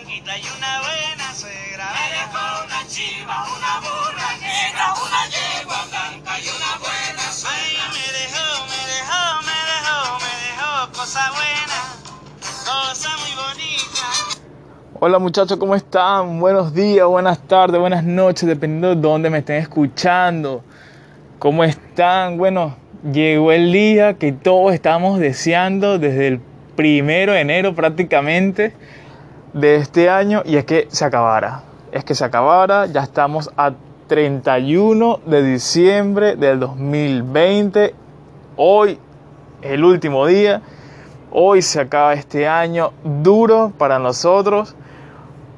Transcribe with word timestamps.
blanquita 0.00 0.38
y 0.38 0.42
una 0.56 0.80
buena 0.80 1.34
suegra. 1.34 1.86
Me 1.92 2.06
dejó 2.16 2.64
una 2.64 2.86
chiva, 2.86 3.44
una 3.56 3.80
burra 3.80 4.30
negra, 4.40 4.94
una 4.94 5.26
yegua 5.28 5.84
blanca 5.90 6.38
y 6.38 6.48
una 6.48 6.78
buena 6.78 7.32
suegra. 7.32 7.84
Me 7.92 8.06
dejó, 8.18 8.66
me 8.66 8.80
dejó, 8.92 9.42
me 9.42 9.58
dejó, 9.70 10.18
me 10.20 10.32
dejó 10.46 10.92
cosa 10.92 11.30
buena, 11.32 11.80
cosa 12.64 13.08
muy 13.18 13.34
bonita. 13.34 14.06
Hola 15.00 15.18
muchachos, 15.18 15.58
¿cómo 15.58 15.74
están? 15.74 16.40
Buenos 16.40 16.72
días, 16.74 17.06
buenas 17.06 17.38
tardes, 17.46 17.80
buenas 17.80 18.04
noches, 18.04 18.46
dependiendo 18.48 18.94
de 18.94 18.96
dónde 18.96 19.30
me 19.30 19.38
estén 19.38 19.56
escuchando. 19.56 20.62
¿Cómo 21.38 21.64
están? 21.64 22.38
Bueno, 22.38 22.76
llegó 23.12 23.52
el 23.52 23.72
día 23.72 24.14
que 24.14 24.32
todos 24.32 24.72
estamos 24.72 25.18
deseando 25.18 25.98
desde 25.98 26.28
el 26.28 26.40
primero 26.76 27.32
de 27.32 27.40
enero 27.40 27.74
prácticamente 27.74 28.74
de 29.52 29.76
este 29.76 30.10
año 30.10 30.42
y 30.44 30.56
es 30.56 30.64
que 30.64 30.86
se 30.90 31.04
acabara. 31.04 31.62
Es 31.92 32.04
que 32.04 32.14
se 32.14 32.24
acabara, 32.24 32.86
ya 32.86 33.02
estamos 33.02 33.50
a 33.56 33.72
31 34.06 35.20
de 35.26 35.42
diciembre 35.42 36.36
del 36.36 36.60
2020. 36.60 37.94
Hoy, 38.56 38.98
el 39.62 39.84
último 39.84 40.26
día. 40.26 40.62
Hoy 41.32 41.62
se 41.62 41.80
acaba 41.80 42.14
este 42.14 42.48
año 42.48 42.92
duro 43.04 43.72
para 43.78 44.00
nosotros, 44.00 44.74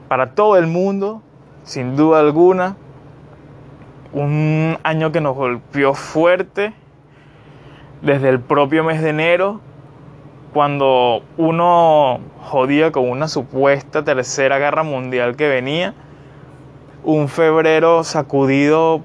para 0.09 0.34
todo 0.34 0.59
el 0.59 0.67
mundo, 0.67 1.23
sin 1.65 1.97
duda 1.97 2.21
alguna. 2.21 2.77
Un 4.12 4.77
año 4.83 5.12
que 5.12 5.23
nos 5.23 5.34
golpeó 5.34 5.95
fuerte 5.95 6.75
desde 8.03 8.29
el 8.29 8.41
propio 8.41 8.84
mes 8.84 9.01
de 9.01 9.09
enero, 9.09 9.61
cuando 10.53 11.22
uno 11.39 12.20
jodía 12.42 12.92
con 12.92 13.08
una 13.08 13.28
supuesta 13.28 14.05
tercera 14.05 14.59
guerra 14.59 14.83
mundial 14.83 15.36
que 15.36 15.48
venía. 15.48 15.94
Un 17.05 17.28
febrero 17.28 18.05
sacudido 18.05 19.03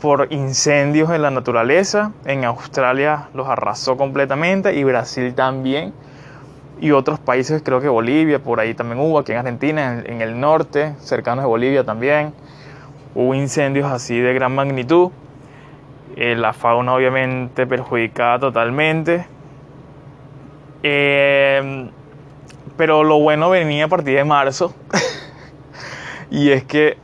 por 0.00 0.28
incendios 0.30 1.10
en 1.10 1.22
la 1.22 1.30
naturaleza. 1.30 2.12
En 2.24 2.44
Australia 2.44 3.28
los 3.34 3.48
arrasó 3.48 3.96
completamente 3.96 4.74
y 4.74 4.84
Brasil 4.84 5.34
también. 5.34 5.94
Y 6.78 6.90
otros 6.90 7.18
países, 7.18 7.62
creo 7.64 7.80
que 7.80 7.88
Bolivia, 7.88 8.38
por 8.38 8.60
ahí 8.60 8.74
también 8.74 9.00
hubo, 9.00 9.18
aquí 9.18 9.32
en 9.32 9.38
Argentina, 9.38 10.02
en, 10.04 10.20
el 10.20 10.38
norte, 10.38 10.94
cercanos 10.98 11.44
de 11.44 11.48
Bolivia 11.48 11.84
también. 11.84 12.34
Hubo 13.14 13.34
incendios 13.34 13.90
así 13.90 14.20
de 14.20 14.34
gran 14.34 14.54
magnitud. 14.54 15.10
Eh, 16.16 16.36
la 16.36 16.52
fauna 16.52 16.92
obviamente 16.92 17.66
perjudicada 17.66 18.38
totalmente. 18.38 19.26
Eh, 20.88 21.90
pero 22.76 23.02
lo 23.02 23.18
bueno 23.18 23.50
venía 23.50 23.86
a 23.86 23.88
partir 23.88 24.14
de 24.16 24.24
marzo. 24.24 24.72
y 26.30 26.50
es 26.50 26.62
que 26.62 26.96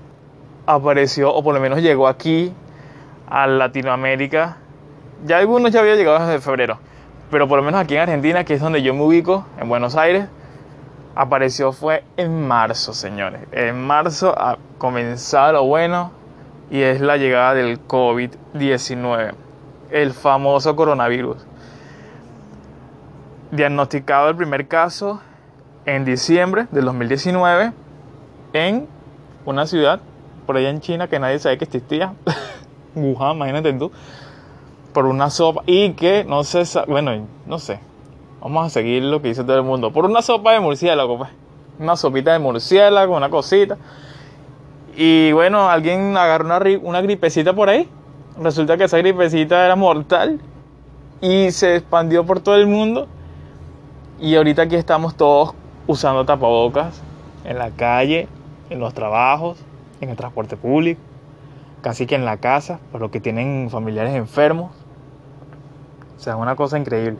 apareció, 0.67 1.35
o 1.35 1.43
por 1.43 1.53
lo 1.53 1.61
menos 1.61 1.83
llegó 1.83 2.07
aquí, 2.07 2.55
a 3.29 3.49
Latinoamérica. 3.49 4.59
Ya 5.25 5.39
algunos 5.39 5.73
ya 5.73 5.81
habían 5.81 5.97
llegado 5.97 6.25
desde 6.25 6.41
febrero, 6.41 6.79
pero 7.29 7.49
por 7.49 7.59
lo 7.59 7.65
menos 7.65 7.81
aquí 7.81 7.95
en 7.97 8.03
Argentina, 8.03 8.45
que 8.45 8.55
es 8.55 8.61
donde 8.61 8.83
yo 8.83 8.95
me 8.95 9.03
ubico, 9.03 9.47
en 9.59 9.69
Buenos 9.69 9.97
Aires, 9.97 10.27
apareció 11.17 11.73
fue 11.73 12.05
en 12.17 12.47
marzo, 12.47 12.95
señores. 12.95 13.41
En 13.51 13.85
marzo 13.85 14.33
a 14.39 14.59
comenzar 14.79 15.55
lo 15.55 15.65
bueno 15.65 16.13
y 16.71 16.83
es 16.83 17.01
la 17.01 17.17
llegada 17.17 17.55
del 17.55 17.85
COVID-19, 17.85 19.35
el 19.91 20.13
famoso 20.13 20.77
coronavirus. 20.77 21.47
Diagnosticado 23.53 24.31
el 24.31 24.37
primer 24.37 24.67
caso 24.67 25.21
en 25.85 26.07
diciembre 26.07 26.69
del 26.71 26.87
2019 26.87 27.73
en 28.55 28.89
una 29.45 29.67
ciudad 29.67 30.01
por 30.47 30.57
allá 30.57 30.71
en 30.71 30.81
China 30.81 31.07
que 31.07 31.19
nadie 31.19 31.39
sabe 31.39 31.59
que 31.59 31.65
existía. 31.65 32.15
Wuhan, 32.95 33.37
imagínate 33.37 33.75
tú, 33.75 33.93
por 34.95 35.05
una 35.05 35.29
sopa 35.29 35.65
y 35.67 35.93
que 35.93 36.25
no 36.25 36.45
sé, 36.45 36.63
bueno, 36.89 37.27
no 37.45 37.59
sé, 37.59 37.79
vamos 38.41 38.69
a 38.69 38.71
seguir 38.71 39.03
lo 39.03 39.21
que 39.21 39.29
dice 39.29 39.45
todo 39.45 39.57
el 39.57 39.65
mundo, 39.65 39.93
por 39.93 40.07
una 40.07 40.23
sopa 40.23 40.53
de 40.53 40.61
murciélago, 40.61 41.19
pues, 41.19 41.31
una 41.79 41.97
sopita 41.97 42.33
de 42.33 42.39
murciélago, 42.39 43.15
una 43.15 43.29
cosita, 43.29 43.77
y 44.97 45.31
bueno, 45.33 45.69
alguien 45.69 46.17
agarró 46.17 46.47
una, 46.47 46.59
una 46.83 47.03
gripecita 47.03 47.53
por 47.53 47.69
ahí, 47.69 47.87
resulta 48.41 48.79
que 48.79 48.85
esa 48.85 48.97
gripecita 48.97 49.63
era 49.63 49.77
mortal 49.77 50.41
y 51.21 51.51
se 51.51 51.77
expandió 51.77 52.25
por 52.25 52.41
todo 52.41 52.57
el 52.57 52.67
mundo, 52.67 53.09
y 54.21 54.37
ahorita 54.37 54.63
aquí 54.63 54.77
estamos 54.77 55.17
todos 55.17 55.55
usando 55.87 56.25
tapabocas 56.25 57.03
en 57.45 57.59
la 57.59 57.71
calle, 57.71 58.29
en 58.71 58.79
los 58.79 58.95
trabajos, 58.95 59.59
en 60.01 60.11
el 60.11 60.17
transporte 60.17 60.57
público 60.57 61.01
casi 61.83 62.07
que 62.07 62.15
en 62.15 62.25
la 62.25 62.39
casa, 62.39 62.79
por 62.91 63.01
lo 63.01 63.11
que 63.11 63.21
tienen 63.21 63.69
familiares 63.71 64.15
enfermos. 64.15 64.71
O 66.17 66.21
sea, 66.21 66.35
es 66.35 66.39
una 66.39 66.57
cosa 66.57 66.79
increíble. 66.79 67.19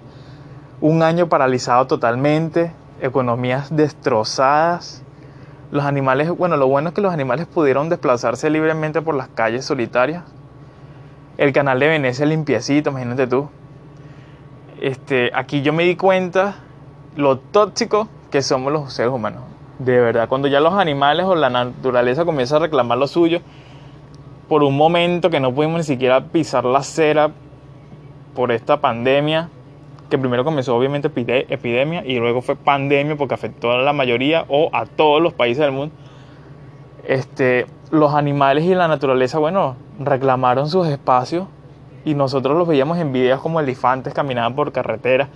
Un 0.81 1.03
año 1.03 1.29
paralizado 1.29 1.87
totalmente, 1.87 2.73
economías 3.01 3.75
destrozadas. 3.75 5.03
Los 5.73 5.85
animales, 5.85 6.31
bueno, 6.31 6.57
lo 6.57 6.69
bueno 6.69 6.91
es 6.91 6.95
que 6.95 7.01
los 7.01 7.13
animales 7.13 7.47
pudieron 7.47 7.89
desplazarse 7.89 8.49
libremente 8.49 9.03
por 9.03 9.15
las 9.15 9.29
calles 9.29 9.65
solitarias. 9.65 10.23
El 11.39 11.53
canal 11.53 11.81
de 11.81 11.89
Venecia 11.89 12.25
limpiecito, 12.25 12.91
imagínate 12.91 13.27
tú. 13.27 13.49
Este, 14.81 15.31
aquí 15.35 15.63
yo 15.63 15.73
me 15.73 15.85
di 15.85 15.97
cuenta 15.97 16.57
lo 17.17 17.39
tóxico 17.39 18.09
que 18.31 18.43
somos 18.43 18.73
los 18.73 18.93
seres 18.93 19.13
humanos. 19.13 19.43
De 19.79 19.99
verdad, 20.01 20.29
cuando 20.29 20.49
ya 20.49 20.61
los 20.61 20.75
animales 20.75 21.27
o 21.27 21.35
la 21.35 21.51
naturaleza 21.51 22.25
comienza 22.25 22.57
a 22.57 22.61
reclamar 22.61 22.99
lo 22.99 23.07
suyo, 23.07 23.41
por 24.49 24.63
un 24.63 24.77
momento 24.77 25.31
que 25.31 25.41
no 25.41 25.53
pudimos 25.55 25.79
ni 25.79 25.85
siquiera 25.85 26.25
pisar 26.27 26.65
la 26.65 26.81
acera 26.81 27.31
por 28.35 28.53
esta 28.53 28.81
pandemia, 28.81 29.49
que 30.11 30.19
primero 30.19 30.45
comenzó 30.45 30.77
obviamente 30.77 31.11
epidemia 31.49 32.05
y 32.05 32.19
luego 32.19 32.43
fue 32.43 32.55
pandemia 32.55 33.17
porque 33.17 33.35
afectó 33.35 33.73
a 33.73 33.79
la 33.79 33.95
mayoría 33.95 34.45
o 34.49 34.69
a 34.73 34.85
todos 34.85 35.23
los 35.23 35.33
países 35.33 35.63
del 35.63 35.73
mundo. 35.73 35.95
Este, 37.07 37.67
los 37.91 38.15
animales 38.15 38.65
y 38.65 38.75
la 38.75 38.89
naturaleza, 38.89 39.39
bueno, 39.39 39.77
reclamaron 39.99 40.69
sus 40.69 40.87
espacios 40.87 41.47
y 42.05 42.15
nosotros 42.15 42.57
los 42.59 42.69
veíamos 42.69 42.99
en 42.99 43.13
videos 43.13 43.41
como 43.41 43.59
elefantes 43.61 44.13
caminaban 44.13 44.55
por 44.55 44.73
carretera, 44.73 45.29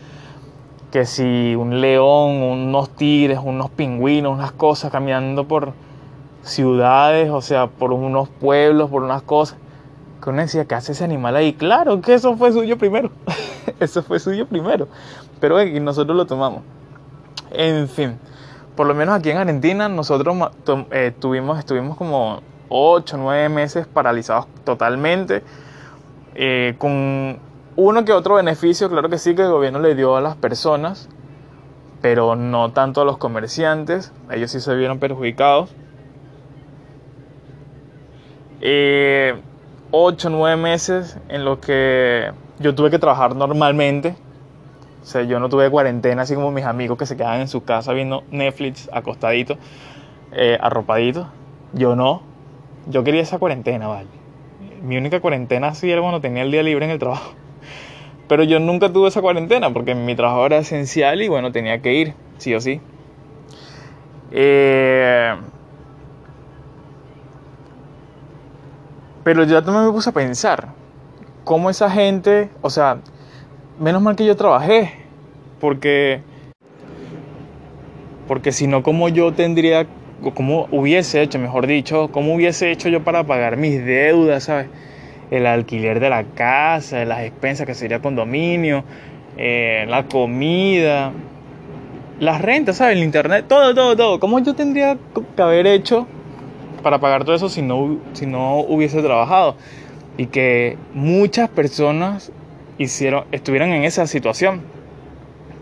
que 0.91 1.05
si 1.07 1.55
un 1.55 1.81
león, 1.81 2.43
unos 2.43 2.91
tigres, 2.91 3.41
unos 3.43 3.71
pingüinos, 3.71 4.33
unas 4.33 4.53
cosas 4.53 4.91
caminando 4.91 5.47
por, 5.47 5.73
ciudades, 6.47 7.31
o 7.31 7.41
sea, 7.43 7.67
por 7.67 7.93
unos 7.93 8.29
pueblos, 8.29 8.91
por 8.91 9.03
unas 9.03 9.23
cosas. 9.23 9.59
Que 10.23 10.31
uno 10.31 10.41
decía, 10.41 10.65
¿qué 10.65 10.75
hace 10.75 10.93
ese 10.93 11.05
animal 11.05 11.37
ahí? 11.37 11.53
Claro 11.53 12.01
que 12.01 12.15
eso 12.15 12.37
fue 12.37 12.53
suyo 12.53 12.79
primero. 12.79 13.11
eso 13.81 14.03
fue 14.03 14.19
suyo 14.19 14.47
primero. 14.47 14.89
Pero 15.41 15.59
aquí 15.59 15.79
nosotros 15.81 16.17
lo 16.17 16.27
tomamos. 16.27 16.63
En 17.51 17.89
fin, 17.89 18.19
por 18.75 18.87
lo 18.87 18.95
menos 18.95 19.15
aquí 19.15 19.31
en 19.31 19.39
Argentina 19.39 19.89
nosotros 19.89 20.37
eh, 20.91 21.13
tuvimos, 21.19 21.59
estuvimos 21.59 21.97
como 21.97 22.41
8, 22.69 23.17
9 23.19 23.49
meses 23.49 23.87
paralizados 23.87 24.47
totalmente. 24.65 25.43
Eh, 26.35 26.75
con 26.79 27.39
uno 27.77 28.05
que 28.05 28.13
otro 28.13 28.35
beneficio, 28.37 28.89
claro 28.89 29.09
que 29.09 29.19
sí, 29.19 29.35
que 29.35 29.43
el 29.43 29.51
gobierno 29.51 29.79
le 29.79 29.95
dio 29.95 30.17
a 30.17 30.21
las 30.21 30.37
personas, 30.37 31.09
pero 32.01 32.37
no 32.37 32.73
tanto 32.73 33.03
a 33.03 33.05
los 33.05 33.19
comerciantes. 33.19 34.13
Ellos 34.31 34.51
sí 34.51 34.61
se 34.61 34.75
vieron 34.75 34.99
perjudicados 34.99 35.75
eh, 38.61 39.35
8, 39.91 40.31
9 40.31 40.57
meses 40.57 41.19
en 41.29 41.45
los 41.45 41.59
que 41.59 42.33
yo 42.59 42.75
tuve 42.75 42.91
que 42.91 42.99
trabajar 42.99 43.37
normalmente. 43.37 44.17
O 45.03 45.07
sea, 45.07 45.23
yo 45.23 45.39
no 45.39 45.49
tuve 45.49 45.71
cuarentena 45.71 46.23
así 46.23 46.35
como 46.35 46.51
mis 46.51 46.65
amigos 46.65 46.99
que 46.99 47.07
se 47.07 47.17
quedaban 47.17 47.41
en 47.41 47.49
su 47.49 47.63
casa 47.63 47.93
viendo 47.93 48.25
Netflix 48.31 48.91
acostadito, 48.93 49.57
eh, 50.33 50.59
arropadito. 50.61 51.29
Yo 51.73 51.95
no. 51.95 52.23
Yo 52.89 53.05
quería 53.05 53.23
esa 53.23 53.39
cuarentena, 53.39 53.87
vale. 53.87 54.09
Mi 54.83 54.97
única 54.97 55.21
cuarentena 55.21 55.75
sí 55.75 55.91
era 55.91 56.01
cuando 56.01 56.21
tenía 56.21 56.43
el 56.43 56.51
día 56.51 56.63
libre 56.63 56.87
en 56.87 56.91
el 56.91 56.99
trabajo. 56.99 57.33
Pero 58.29 58.43
yo 58.43 58.59
nunca 58.59 58.93
tuve 58.93 59.09
esa 59.09 59.21
cuarentena 59.21 59.73
porque 59.73 59.95
mi 59.95 60.15
trabajo 60.15 60.47
era 60.47 60.59
esencial 60.59 61.23
y 61.23 61.29
bueno, 61.29 61.53
tenía 61.53 61.81
que 61.81 61.95
ir, 61.95 62.15
sí 62.39 62.55
o 62.55 62.61
sí. 62.61 62.81
Eh, 64.33 65.35
Pero 69.27 69.43
yo 69.43 69.61
también 69.61 69.87
me 69.87 69.91
puse 69.91 70.11
a 70.11 70.13
pensar 70.13 70.69
cómo 71.43 71.69
esa 71.69 71.91
gente, 71.91 72.49
o 72.63 72.71
sea, 72.71 72.99
menos 73.81 74.01
mal 74.01 74.15
que 74.15 74.25
yo 74.25 74.37
trabajé, 74.37 74.93
porque 75.61 76.21
Porque 78.29 78.53
si 78.53 78.69
no, 78.69 78.85
¿cómo 78.85 79.09
yo 79.09 79.33
tendría, 79.33 79.87
cómo 80.35 80.69
hubiese 80.71 81.23
hecho, 81.23 81.41
mejor 81.41 81.67
dicho, 81.67 82.09
cómo 82.13 82.37
hubiese 82.37 82.71
hecho 82.71 82.89
yo 82.89 83.03
para 83.03 83.25
pagar 83.25 83.57
mis 83.57 83.85
deudas, 83.85 84.45
¿sabes? 84.45 84.69
El 85.31 85.47
alquiler 85.47 86.01
de 86.01 86.11
la 86.11 86.25
casa, 86.25 87.05
las 87.05 87.23
expensas 87.23 87.67
que 87.67 87.75
sería 87.75 88.01
condominio, 88.01 88.85
eh, 89.37 89.85
la 89.89 90.07
comida, 90.07 91.13
las 92.21 92.41
rentas, 92.41 92.77
¿sabes? 92.77 92.97
El 92.97 93.03
internet, 93.03 93.47
todo, 93.49 93.75
todo, 93.75 93.97
todo. 93.97 94.21
¿Cómo 94.21 94.39
yo 94.39 94.55
tendría 94.55 94.97
que 95.35 95.43
haber 95.43 95.67
hecho 95.67 96.07
para 96.83 97.01
pagar 97.01 97.25
todo 97.25 97.35
eso 97.35 97.49
si 97.49 97.63
no, 97.63 97.99
si 98.13 98.27
no 98.27 98.61
hubiese 98.61 99.03
trabajado? 99.03 99.57
Y 100.17 100.27
que 100.27 100.79
muchas 100.95 101.49
personas 101.49 102.33
hicieron, 102.79 103.25
estuvieran 103.33 103.71
en 103.71 103.85
esa 103.85 104.07
situación. 104.07 104.63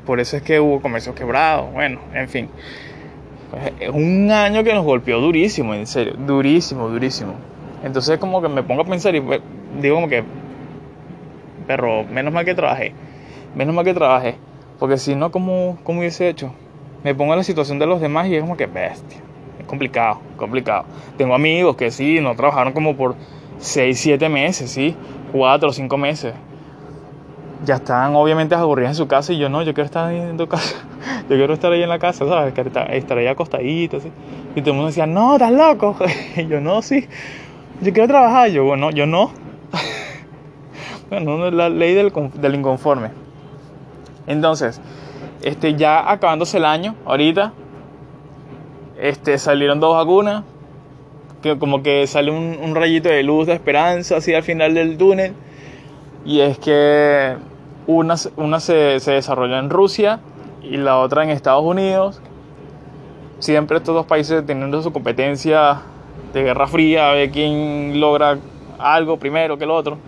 Por 0.07 0.21
eso 0.21 0.37
es 0.37 0.43
que 0.43 0.61
hubo 0.61 0.81
comercios 0.81 1.15
quebrados, 1.15 1.73
bueno, 1.73 2.01
en 2.13 2.29
fin. 2.29 2.49
Es 3.81 3.89
un 3.89 4.31
año 4.31 4.63
que 4.65 4.75
nos 4.75 4.85
golpeó 4.85 5.21
durísimo, 5.21 5.75
en 5.75 5.87
serio, 5.87 6.15
durísimo, 6.15 6.89
durísimo. 6.89 7.35
Entonces 7.85 8.19
como 8.19 8.43
que 8.43 8.49
me 8.49 8.63
pongo 8.63 8.83
a 8.83 8.85
pensar 8.85 9.15
y 9.15 9.23
digo 9.81 9.95
como 9.97 10.09
que, 10.09 10.25
perro, 11.67 12.05
menos 12.05 12.33
mal 12.33 12.45
que 12.45 12.55
trabajé, 12.55 12.95
menos 13.55 13.75
mal 13.75 13.85
que 13.85 13.95
trabajé, 13.95 14.37
porque 14.79 14.99
si 14.99 15.15
no, 15.15 15.31
¿cómo, 15.31 15.79
cómo 15.85 16.01
hubiese 16.01 16.29
hecho? 16.29 16.53
Me 17.05 17.15
pongo 17.15 17.35
en 17.35 17.39
la 17.39 17.45
situación 17.45 17.79
de 17.79 17.87
los 17.87 18.01
demás 18.01 18.27
y 18.29 18.37
es 18.37 18.41
como 18.41 18.57
que 18.57 18.67
bestia, 18.67 19.21
es 19.61 19.67
complicado, 19.67 20.21
complicado. 20.37 20.87
Tengo 21.19 21.35
amigos 21.35 21.77
que 21.77 21.91
sí, 21.91 22.21
no 22.21 22.35
trabajaron 22.35 22.73
como 22.73 22.97
por 22.97 23.15
6, 23.59 24.01
7 24.01 24.29
meses, 24.31 24.71
sí, 24.71 24.97
4 25.33 25.69
o 25.69 25.73
5 25.73 25.97
meses 25.99 26.35
ya 27.65 27.77
están 27.77 28.15
obviamente 28.15 28.55
aburridos 28.55 28.91
en 28.91 28.95
su 28.95 29.07
casa 29.07 29.33
y 29.33 29.39
yo 29.39 29.49
no, 29.49 29.63
yo 29.63 29.75
quiero 29.75 29.87
estar 29.87 30.09
ahí 30.09 30.19
en 30.19 30.37
tu 30.37 30.47
casa, 30.47 30.77
yo 31.29 31.37
quiero 31.37 31.55
estar 31.55 31.73
ahí 31.73 31.83
en 31.83 31.89
la 31.89 31.99
casa, 31.99 32.27
¿sabes? 32.27 32.55
Estar 32.57 33.19
ahí 33.19 33.27
acostadito, 33.27 33.99
así. 33.99 34.11
Y 34.55 34.61
todo 34.61 34.71
el 34.71 34.77
mundo 34.77 34.89
decía, 34.89 35.07
no, 35.07 35.35
estás 35.35 35.53
loco. 35.53 35.97
Y 36.37 36.47
yo 36.47 36.61
no, 36.61 36.83
sí, 36.83 37.09
yo 37.81 37.93
quiero 37.93 38.09
trabajar. 38.09 38.51
Yo, 38.51 38.65
bueno, 38.65 38.91
yo 38.91 39.07
no. 39.07 39.33
bueno, 41.11 41.47
es 41.47 41.55
la 41.55 41.69
ley 41.69 41.95
del, 41.95 42.13
del 42.35 42.55
inconforme. 42.55 43.11
Entonces, 44.27 44.81
este, 45.43 45.75
ya 45.75 46.11
acabándose 46.11 46.57
el 46.57 46.65
año, 46.65 46.95
ahorita, 47.05 47.53
este, 48.99 49.39
salieron 49.39 49.81
dos 49.81 49.95
vacunas, 49.95 50.45
que 51.43 51.59
como 51.59 51.83
que 51.83 52.07
sale 52.07 52.31
un, 52.31 52.59
un 52.63 52.75
rayito 52.75 53.11
de 53.11 53.23
luz 53.23 53.47
de 53.47 53.53
esperanza 53.53 54.17
así 54.17 54.35
al 54.35 54.43
final 54.43 54.75
del 54.75 54.97
túnel. 54.97 55.35
Y 56.25 56.41
es 56.41 56.59
que 56.59 57.37
una, 57.87 58.15
una 58.37 58.61
se, 58.61 58.99
se 59.01 59.13
desarrolla 59.13 59.59
en 59.59 59.69
Rusia 59.69 60.21
y 60.63 60.79
la 60.79 60.99
otra 60.99 61.23
en 61.23 61.31
Estados 61.31 61.65
Unidos. 61.65 62.21
Siempre 63.41 63.77
estos 63.77 63.95
dos 63.95 64.07
países 64.07 64.47
teniendo 64.47 64.81
su 64.83 64.93
competencia 64.93 65.83
de 66.35 66.43
guerra 66.43 66.67
fría, 66.67 67.11
a 67.11 67.15
ver 67.15 67.31
quién 67.31 67.99
logra 68.01 68.39
algo 68.79 69.19
primero 69.19 69.57
que 69.57 69.65
el 69.65 69.71
otro. 69.71 69.99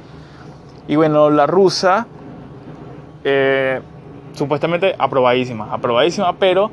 Y 0.88 0.96
bueno, 0.96 1.30
la 1.30 1.46
rusa, 1.46 2.06
eh, 3.24 3.80
supuestamente 4.32 4.94
aprobadísima, 4.98 5.72
aprobadísima, 5.72 6.36
pero 6.38 6.70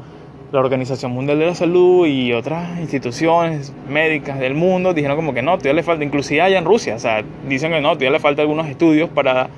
la 0.52 0.60
Organización 0.60 1.12
Mundial 1.12 1.40
de 1.40 1.48
la 1.48 1.56
Salud 1.56 2.06
y 2.06 2.34
otras 2.34 2.80
instituciones 2.80 3.74
médicas 3.90 4.38
del 4.40 4.54
mundo 4.54 4.94
dijeron 4.94 5.16
como 5.16 5.34
que 5.34 5.42
no, 5.42 5.54
todavía 5.54 5.74
le 5.74 5.84
falta, 5.84 6.04
inclusive 6.04 6.42
allá 6.42 6.58
en 6.58 6.66
Rusia, 6.66 6.96
o 6.96 7.00
sea, 7.00 7.24
dicen 7.48 7.72
que 7.72 7.82
no, 7.82 7.90
todavía 7.90 8.12
le 8.12 8.20
falta 8.20 8.42
algunos 8.42 8.68
estudios 8.68 9.10
para 9.10 9.50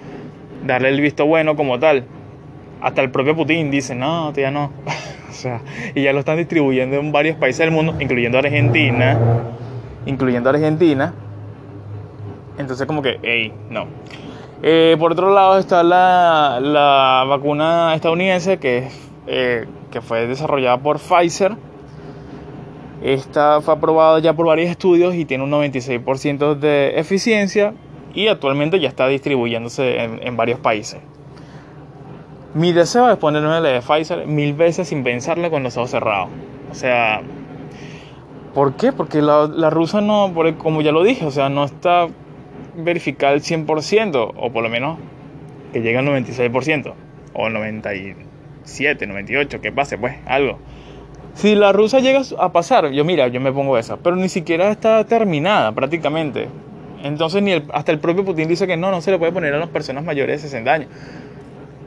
darle 0.66 0.90
el 0.90 1.02
visto 1.02 1.26
bueno 1.26 1.56
como 1.56 1.80
tal. 1.80 2.06
Hasta 2.82 3.02
el 3.02 3.10
propio 3.10 3.36
Putin 3.36 3.72
dice, 3.72 3.96
no, 3.96 4.30
todavía 4.30 4.52
no. 4.52 4.72
o 5.30 5.34
sea, 5.34 5.62
y 5.96 6.04
ya 6.04 6.14
lo 6.14 6.20
están 6.20 6.38
distribuyendo 6.38 6.98
en 6.98 7.12
varios 7.12 7.38
países 7.38 7.60
del 7.60 7.72
mundo, 7.72 7.96
incluyendo 8.00 8.38
Argentina, 8.38 9.18
incluyendo 10.06 10.50
Argentina. 10.50 11.13
Entonces 12.57 12.86
como 12.88 13.02
que, 13.02 13.19
hey, 13.22 13.54
no. 13.69 13.88
Eh, 14.63 14.96
por 14.98 15.12
otro 15.12 15.34
lado 15.34 15.57
está 15.57 15.84
la, 15.84 16.60
la 16.62 17.25
vacuna 17.28 17.94
estadounidense 17.94 18.57
que, 18.57 18.90
eh, 19.28 19.68
que 19.92 20.02
fue 20.02 20.28
desarrollada 20.28 20.78
por 20.78 21.00
Pfizer. 21.00 21.56
Esta 23.02 23.62
fue 23.62 23.74
aprobada 23.74 24.19
ya 24.19 24.34
por 24.34 24.48
varios 24.48 24.69
estudios 24.69 25.13
y 25.16 25.25
tiene 25.25 25.44
un 25.44 25.52
96% 25.52 26.56
de 26.56 27.00
eficiencia 27.00 27.74
y 28.13 28.28
actualmente 28.28 28.80
ya 28.80 28.88
está 28.88 29.08
distribuyéndose 29.08 30.01
en, 30.01 30.25
en, 30.25 30.38
varios 30.38 30.60
países. 30.60 31.01
Mi 32.54 32.72
deseo 32.72 33.10
es 33.12 33.18
ponerme 33.18 33.50
la 33.50 33.62
de 33.62 33.81
Pfizer 33.81 34.25
mil 34.25 34.54
veces 34.54 34.88
sin 34.88 35.04
pensarla 35.04 35.50
con 35.50 35.62
los 35.62 35.75
ojos 35.75 35.92
cerrados. 35.92 36.30
O 36.72 36.74
sea, 36.74 37.22
¿por 38.56 38.75
qué? 38.78 38.92
Porque 38.92 39.22
la, 39.22 39.48
la 39.48 39.69
rusa 39.69 40.02
no, 40.02 40.34
como 40.57 40.81
ya 40.81 40.92
lo 40.92 41.04
dije, 41.04 41.25
o 41.25 41.31
sea, 41.31 41.50
no 41.50 41.66
está 41.66 42.07
verificada 42.75 43.34
al 43.34 43.42
100%, 43.42 44.34
o 44.36 44.52
por 44.52 44.63
lo 44.63 44.69
menos 44.69 44.98
que 45.74 45.81
llegue 45.81 45.98
al 45.98 46.06
96%, 46.06 46.94
o 47.34 47.50
97, 47.50 49.06
98, 49.06 49.62
que 49.62 49.72
pase, 49.72 49.98
pues, 49.98 50.16
algo. 50.25 50.57
Si 51.36 51.54
la 51.54 51.74
rusa 51.74 52.00
llega 52.00 52.22
a 52.40 52.54
pasar, 52.54 52.92
yo 52.92 53.04
mira, 53.04 53.28
yo 53.28 53.42
me 53.42 53.52
pongo 53.52 53.78
esa, 53.78 53.98
pero 53.98 54.16
ni 54.16 54.30
siquiera 54.30 54.72
está 54.72 55.04
terminada 55.04 55.74
prácticamente. 55.74 56.48
Entonces 57.04 57.44
ni 57.44 57.51
el, 57.51 57.66
hasta 57.74 57.92
el 57.92 58.00
propio 58.00 58.24
Putin 58.24 58.48
dice 58.48 58.66
que 58.68 58.78
no, 58.78 58.90
no 58.90 59.01
se 59.01 59.12
le 59.12 59.19
puede 59.19 59.34
poner 59.34 59.54
a 59.54 59.60
las 59.60 59.68
personas 59.68 60.06
mayores 60.06 60.42
de 60.42 60.48
60 60.48 60.74
años. 60.74 60.90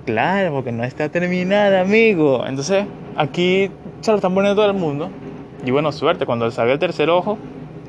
Claro, 0.04 0.52
porque 0.52 0.70
no 0.70 0.84
está 0.84 1.08
terminada, 1.08 1.80
amigo. 1.80 2.44
Entonces 2.46 2.84
aquí 3.16 3.70
se 4.02 4.10
lo 4.10 4.18
están 4.18 4.34
poniendo 4.34 4.60
todo 4.60 4.70
el 4.70 4.76
mundo. 4.76 5.10
Y 5.64 5.70
bueno, 5.70 5.92
suerte, 5.92 6.26
cuando 6.26 6.50
salga 6.50 6.72
el 6.72 6.78
tercer 6.78 7.10
ojo, 7.10 7.38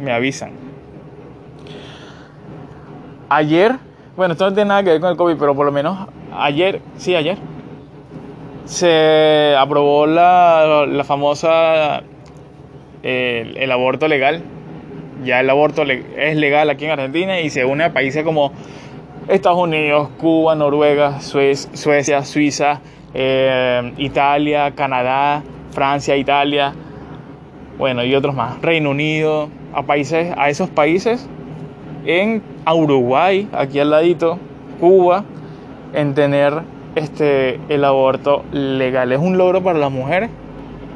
me 0.02 0.12
avisan. 0.12 0.52
Ayer, 3.30 3.76
bueno, 4.16 4.34
esto 4.34 4.50
no 4.50 4.54
tiene 4.56 4.70
nada 4.70 4.84
que 4.84 4.90
ver 4.92 5.02
con 5.02 5.12
el 5.12 5.18
COVID, 5.18 5.38
pero 5.38 5.56
por 5.56 5.66
lo 5.66 5.72
menos 5.72 6.08
ayer, 6.34 6.82
sí, 6.98 7.16
ayer, 7.16 7.38
se 8.66 9.56
aprobó 9.58 10.08
la, 10.08 10.86
la 10.88 11.04
famosa, 11.04 12.02
el, 13.04 13.58
el 13.58 13.72
aborto 13.72 14.08
legal 14.08 14.44
ya 15.24 15.42
el 15.42 15.50
aborto 15.50 15.84
es 15.84 16.36
legal 16.38 16.70
aquí 16.70 16.86
en 16.86 16.92
Argentina 16.92 17.40
y 17.40 17.50
se 17.50 17.66
une 17.66 17.84
a 17.86 17.94
países 17.94 18.24
como 18.24 18.54
Estados 19.28 19.60
Unidos, 19.60 20.10
Cuba, 20.18 20.56
Noruega, 20.56 21.20
Suecia, 21.20 22.24
Suiza, 22.24 22.82
eh, 23.14 23.94
Italia, 23.98 24.72
Canadá, 24.76 25.44
Francia, 25.72 26.16
Italia, 26.16 26.74
bueno, 27.80 28.04
y 28.04 28.14
otros 28.14 28.36
más, 28.36 28.62
Reino 28.62 28.92
Unido, 28.92 29.48
a 29.74 29.84
países, 29.84 30.34
a 30.38 30.50
esos 30.50 30.70
países, 30.70 31.28
en 32.06 32.44
Uruguay, 32.72 33.48
aquí 33.54 33.80
al 33.80 33.90
ladito, 33.90 34.38
Cuba, 34.82 35.24
en 35.94 36.14
tener 36.14 36.62
este, 36.96 37.60
el 37.70 37.86
aborto 37.86 38.44
legal. 38.52 39.12
Es 39.14 39.20
un 39.20 39.38
logro 39.38 39.64
para 39.64 39.80
las 39.80 39.92
mujeres, 39.92 40.30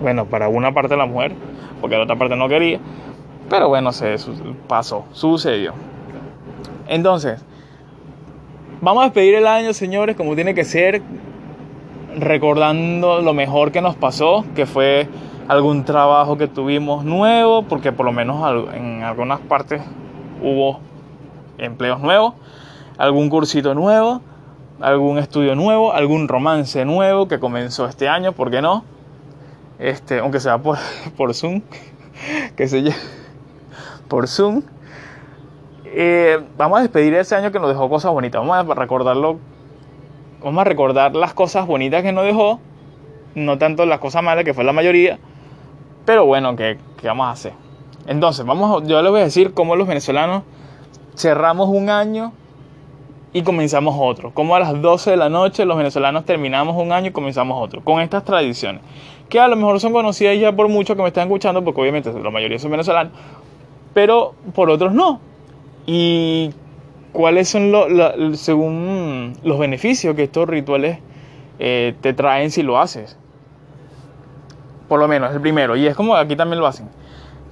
bueno, 0.02 0.25
para 0.25 0.50
una 0.50 0.74
parte 0.74 0.90
de 0.90 0.98
la 0.98 1.06
mujer, 1.06 1.34
porque 1.80 1.96
la 1.96 2.04
otra 2.04 2.18
parte 2.18 2.36
no 2.36 2.50
quería, 2.50 2.80
pero 3.50 3.70
bueno, 3.70 3.94
se 3.94 4.18
pasó, 4.68 5.06
sucedió. 5.13 5.74
Entonces, 6.90 7.44
vamos 8.82 9.04
a 9.04 9.06
despedir 9.06 9.36
el 9.36 9.48
año, 9.48 9.72
señores, 9.72 10.18
como 10.18 10.36
tiene 10.36 10.54
que 10.54 10.66
ser, 10.66 11.02
recordando 12.18 13.22
lo 13.22 13.34
mejor 13.34 13.72
que 13.72 13.82
nos 13.82 13.96
pasó, 13.96 14.44
que 14.54 14.66
fue 14.66 15.08
algún 15.47 15.83
trabajo 15.83 16.38
que 16.38 16.47
tuvimos 16.47 17.03
nuevo, 17.03 17.63
porque 17.63 17.91
por 17.91 18.05
lo 18.05 18.12
menos 18.12 18.73
en 18.73 19.03
algunas 19.03 19.39
partes 19.41 19.81
hubo 20.41 20.79
empleos 21.57 22.00
nuevos, 22.00 22.33
algún 22.97 23.29
cursito 23.29 23.73
nuevo, 23.73 24.21
algún 24.79 25.17
estudio 25.17 25.55
nuevo, 25.55 25.93
algún 25.93 26.27
romance 26.27 26.83
nuevo 26.85 27.27
que 27.27 27.39
comenzó 27.39 27.88
este 27.88 28.07
año, 28.07 28.33
¿por 28.33 28.51
qué 28.51 28.62
no? 28.62 28.83
Este, 29.79 30.19
aunque 30.19 30.39
sea 30.39 30.57
por, 30.59 30.77
por 31.17 31.33
Zoom, 31.33 31.62
que 32.55 32.67
se 32.67 32.83
por 34.07 34.27
Zoom. 34.27 34.63
Eh, 35.85 36.39
vamos 36.57 36.79
a 36.79 36.81
despedir 36.81 37.13
ese 37.13 37.35
año 37.35 37.51
que 37.51 37.59
nos 37.59 37.69
dejó 37.69 37.89
cosas 37.89 38.12
bonitas. 38.12 38.45
Vamos 38.45 38.69
a 38.69 38.79
recordarlo. 38.79 39.38
Vamos 40.43 40.62
a 40.62 40.63
recordar 40.63 41.15
las 41.15 41.33
cosas 41.33 41.67
bonitas 41.67 42.01
que 42.01 42.12
nos 42.12 42.25
dejó. 42.25 42.59
No 43.35 43.57
tanto 43.57 43.85
las 43.85 44.00
cosas 44.00 44.23
malas, 44.23 44.43
que 44.43 44.53
fue 44.53 44.63
la 44.63 44.73
mayoría. 44.73 45.19
Pero 46.05 46.25
bueno, 46.25 46.55
¿qué, 46.55 46.77
qué 47.00 47.07
vamos 47.07 47.27
a 47.27 47.31
hacer? 47.31 47.53
Entonces, 48.07 48.45
vamos, 48.45 48.83
yo 48.88 49.01
les 49.01 49.12
voy 49.12 49.22
a 49.22 49.24
decir 49.24 49.53
cómo 49.53 49.75
los 49.75 49.88
venezolanos 49.88 50.43
cerramos 51.15 51.69
un 51.69 51.89
año 51.89 52.33
y 53.31 53.43
comenzamos 53.43 53.95
otro. 53.98 54.33
Como 54.33 54.55
a 54.55 54.60
las 54.60 54.81
12 54.81 55.12
de 55.12 55.17
la 55.17 55.29
noche 55.29 55.65
los 55.65 55.77
venezolanos 55.77 56.25
terminamos 56.25 56.75
un 56.75 56.91
año 56.91 57.07
y 57.07 57.12
comenzamos 57.12 57.62
otro. 57.62 57.81
Con 57.83 58.01
estas 58.01 58.24
tradiciones. 58.24 58.81
Que 59.29 59.39
a 59.39 59.48
lo 59.48 59.55
mejor 59.55 59.79
son 59.79 59.93
conocidas 59.93 60.38
ya 60.38 60.55
por 60.55 60.67
muchos 60.67 60.95
que 60.95 61.01
me 61.01 61.07
están 61.07 61.27
escuchando, 61.27 61.63
porque 61.63 61.81
obviamente 61.81 62.12
la 62.13 62.29
mayoría 62.29 62.60
son 62.60 62.72
venezolanos 62.72 63.13
pero 63.93 64.33
por 64.53 64.69
otros 64.69 64.93
no. 64.93 65.19
¿Y 65.86 66.51
cuáles 67.12 67.50
son 67.50 67.72
los, 67.72 68.39
según 68.39 69.38
los 69.43 69.60
beneficios 69.60 70.15
que 70.15 70.24
estos 70.24 70.48
rituales 70.48 71.00
eh, 71.60 71.93
te 72.01 72.13
traen 72.13 72.51
si 72.51 72.63
lo 72.63 72.79
haces? 72.79 73.17
Por 74.88 75.00
lo 75.00 75.08
menos, 75.08 75.34
el 75.34 75.42
primero. 75.42 75.75
Y 75.75 75.88
es 75.88 75.96
como 75.96 76.16
aquí 76.16 76.36
también 76.36 76.60
lo 76.60 76.68
hacen. 76.68 76.90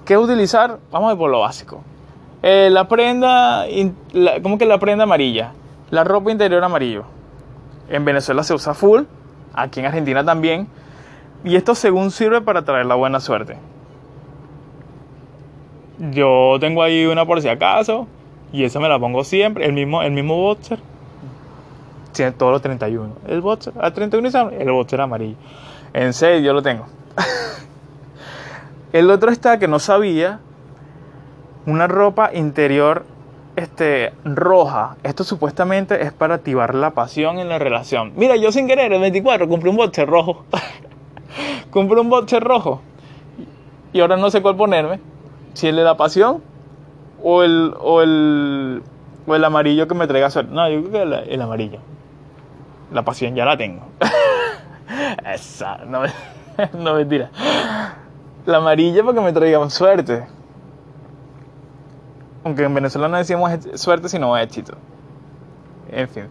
¿Qué 0.06 0.18
utilizar? 0.18 0.80
Vamos 0.92 1.08
a 1.08 1.14
ver 1.14 1.18
por 1.18 1.30
lo 1.30 1.40
básico. 1.40 1.82
Eh, 2.44 2.70
la 2.72 2.88
prenda, 2.88 3.66
¿cómo 4.42 4.58
que 4.58 4.66
la 4.66 4.80
prenda 4.80 5.04
amarilla? 5.04 5.52
La 5.92 6.04
ropa 6.04 6.32
interior 6.32 6.64
amarillo. 6.64 7.04
En 7.90 8.06
Venezuela 8.06 8.44
se 8.44 8.54
usa 8.54 8.74
full, 8.74 9.04
aquí 9.54 9.80
en 9.80 9.86
Argentina 9.86 10.24
también. 10.24 10.68
Y 11.44 11.56
esto 11.56 11.76
según 11.76 12.12
sirve 12.12 12.42
para 12.42 12.64
traer 12.64 12.86
la 12.86 12.96
buena 12.96 13.20
suerte. 13.20 13.58
Yo 16.12 16.58
tengo 16.60 16.82
ahí 16.82 17.06
una 17.06 17.26
por 17.26 17.42
si 17.42 17.50
acaso. 17.50 18.08
Y 18.52 18.64
esa 18.64 18.80
me 18.80 18.90
la 18.90 19.00
pongo 19.00 19.24
siempre. 19.24 19.66
El 19.66 19.74
mismo, 19.74 20.02
el 20.02 20.12
mismo 20.12 20.36
boxer. 20.36 20.80
Tiene 22.12 22.32
todos 22.32 22.52
los 22.52 22.62
31. 22.62 23.14
El 23.28 23.42
boxer, 23.42 23.74
a 23.80 23.92
31 23.92 24.28
y 24.28 24.32
sale, 24.32 24.62
el 24.62 24.72
boxer 24.72 25.00
amarillo. 25.00 25.38
En 25.94 26.14
serio, 26.14 26.42
yo 26.42 26.54
lo 26.54 26.62
tengo. 26.62 26.86
el 28.94 29.10
otro 29.10 29.32
está 29.32 29.60
que 29.60 29.68
no 29.68 29.80
sabía. 29.80 30.40
Una 31.66 31.88
ropa 31.88 32.32
interior 32.34 33.06
este, 33.56 34.14
roja. 34.24 34.98
Esto 35.04 35.24
supuestamente 35.24 36.04
es 36.04 36.12
para 36.12 36.36
activar 36.36 36.76
la 36.76 36.92
pasión 36.92 37.40
en 37.40 37.50
la 37.50 37.60
relación. 37.60 38.14
Mira, 38.16 38.36
yo 38.36 38.52
sin 38.52 38.68
querer, 38.68 38.92
el 38.94 39.02
24, 39.02 39.48
compré 39.48 39.70
un 39.70 39.78
boxer 39.78 40.08
rojo. 40.08 40.46
compré 41.70 42.00
un 42.00 42.10
boxer 42.10 42.44
rojo. 42.44 42.82
Y 43.94 44.00
ahora 44.00 44.18
no 44.18 44.32
sé 44.32 44.42
cuál 44.42 44.56
ponerme. 44.56 45.00
Si 45.54 45.68
el 45.68 45.76
de 45.76 45.84
la 45.84 45.98
pasión 45.98 46.42
o 47.22 47.44
el, 47.44 47.76
o 47.80 48.02
el, 48.02 48.82
o 49.28 49.36
el 49.36 49.44
amarillo 49.44 49.88
que 49.88 49.96
me 49.96 50.08
traiga 50.08 50.30
suerte. 50.30 50.54
No, 50.54 50.70
yo 50.70 50.80
creo 50.82 50.92
que 50.92 51.02
el, 51.02 51.14
el 51.14 51.42
amarillo. 51.42 51.80
La 52.92 53.04
pasión 53.04 53.36
ya 53.36 53.46
la 53.46 53.58
tengo. 53.58 53.86
Esa, 55.26 55.78
no, 55.86 56.04
no 56.74 56.96
mentira. 56.96 57.30
La 58.46 58.58
amarilla 58.58 59.04
para 59.04 59.16
que 59.16 59.22
me 59.22 59.34
traiga 59.34 59.70
suerte. 59.70 60.26
Aunque 62.44 62.64
en 62.64 62.74
Venezuela 62.74 63.08
no 63.08 63.18
decimos 63.18 63.52
e- 63.52 63.78
suerte, 63.78 64.10
sino 64.10 64.36
éxito. 64.38 64.74
En 65.92 66.08
fin. 66.10 66.26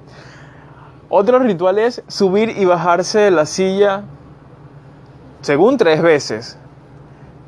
Otro 1.08 1.38
ritual 1.38 1.78
es 1.78 2.02
subir 2.08 2.50
y 2.56 2.64
bajarse 2.64 3.20
de 3.20 3.30
la 3.30 3.46
silla 3.46 4.02
según 5.40 5.76
tres 5.76 6.02
veces. 6.02 6.58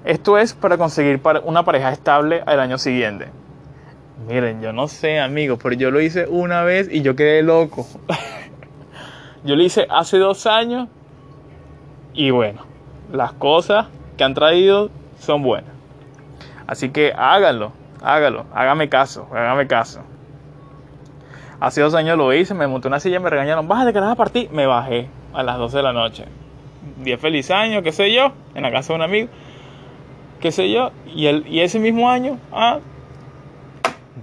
Esto 0.05 0.39
es 0.39 0.53
para 0.53 0.79
conseguir 0.79 1.21
una 1.45 1.65
pareja 1.65 1.93
estable 1.93 2.43
al 2.45 2.59
año 2.61 2.79
siguiente. 2.79 3.29
Miren, 4.27 4.61
yo 4.61 4.73
no 4.73 4.89
sé, 4.89 5.21
amigos, 5.21 5.59
pero 5.63 5.75
yo 5.75 5.91
lo 5.91 6.01
hice 6.01 6.27
una 6.29 6.63
vez 6.63 6.89
y 6.91 7.03
yo 7.03 7.15
quedé 7.17 7.43
loco. 7.43 7.87
yo 9.45 9.57
lo 9.57 9.63
hice 9.63 9.87
hace 9.91 10.19
dos 10.19 10.47
años 10.47 10.89
y 12.15 12.31
bueno, 12.31 12.72
las 13.13 13.33
cosas 13.33 13.87
que 14.17 14.25
han 14.25 14.35
traído 14.35 14.91
son 15.19 15.43
buenas. 15.43 15.71
Así 16.67 16.91
que 16.91 17.13
háganlo, 17.17 17.73
háganlo, 18.03 18.47
hágame 18.55 18.89
caso, 18.89 19.29
hágame 19.31 19.67
caso. 19.67 20.01
Hace 21.61 21.81
dos 21.81 21.95
años 21.95 22.19
lo 22.19 22.33
hice, 22.33 22.55
me 22.55 22.67
monté 22.67 22.89
una 22.89 22.99
silla, 22.99 23.21
me 23.21 23.31
regañaron, 23.31 23.69
bájate 23.69 23.93
que 23.93 24.01
vas 24.01 24.11
a 24.11 24.17
partir. 24.17 24.51
Me 24.51 24.67
bajé 24.67 25.09
a 25.33 25.45
las 25.45 25.59
12 25.59 25.77
de 25.77 25.83
la 25.85 25.93
noche. 25.93 26.25
Día 27.05 27.19
feliz 27.19 27.53
año, 27.53 27.83
qué 27.83 27.93
sé 27.93 28.13
yo, 28.13 28.33
en 28.55 28.63
la 28.63 28.73
casa 28.73 28.93
de 28.93 28.97
un 28.97 29.03
amigo, 29.03 29.29
qué 30.41 30.51
sé 30.51 30.71
yo. 30.73 30.91
Y, 31.15 31.27
el, 31.27 31.47
y 31.47 31.61
ese 31.61 31.79
mismo 31.79 32.11
año, 32.11 32.39
ah, 32.51 32.81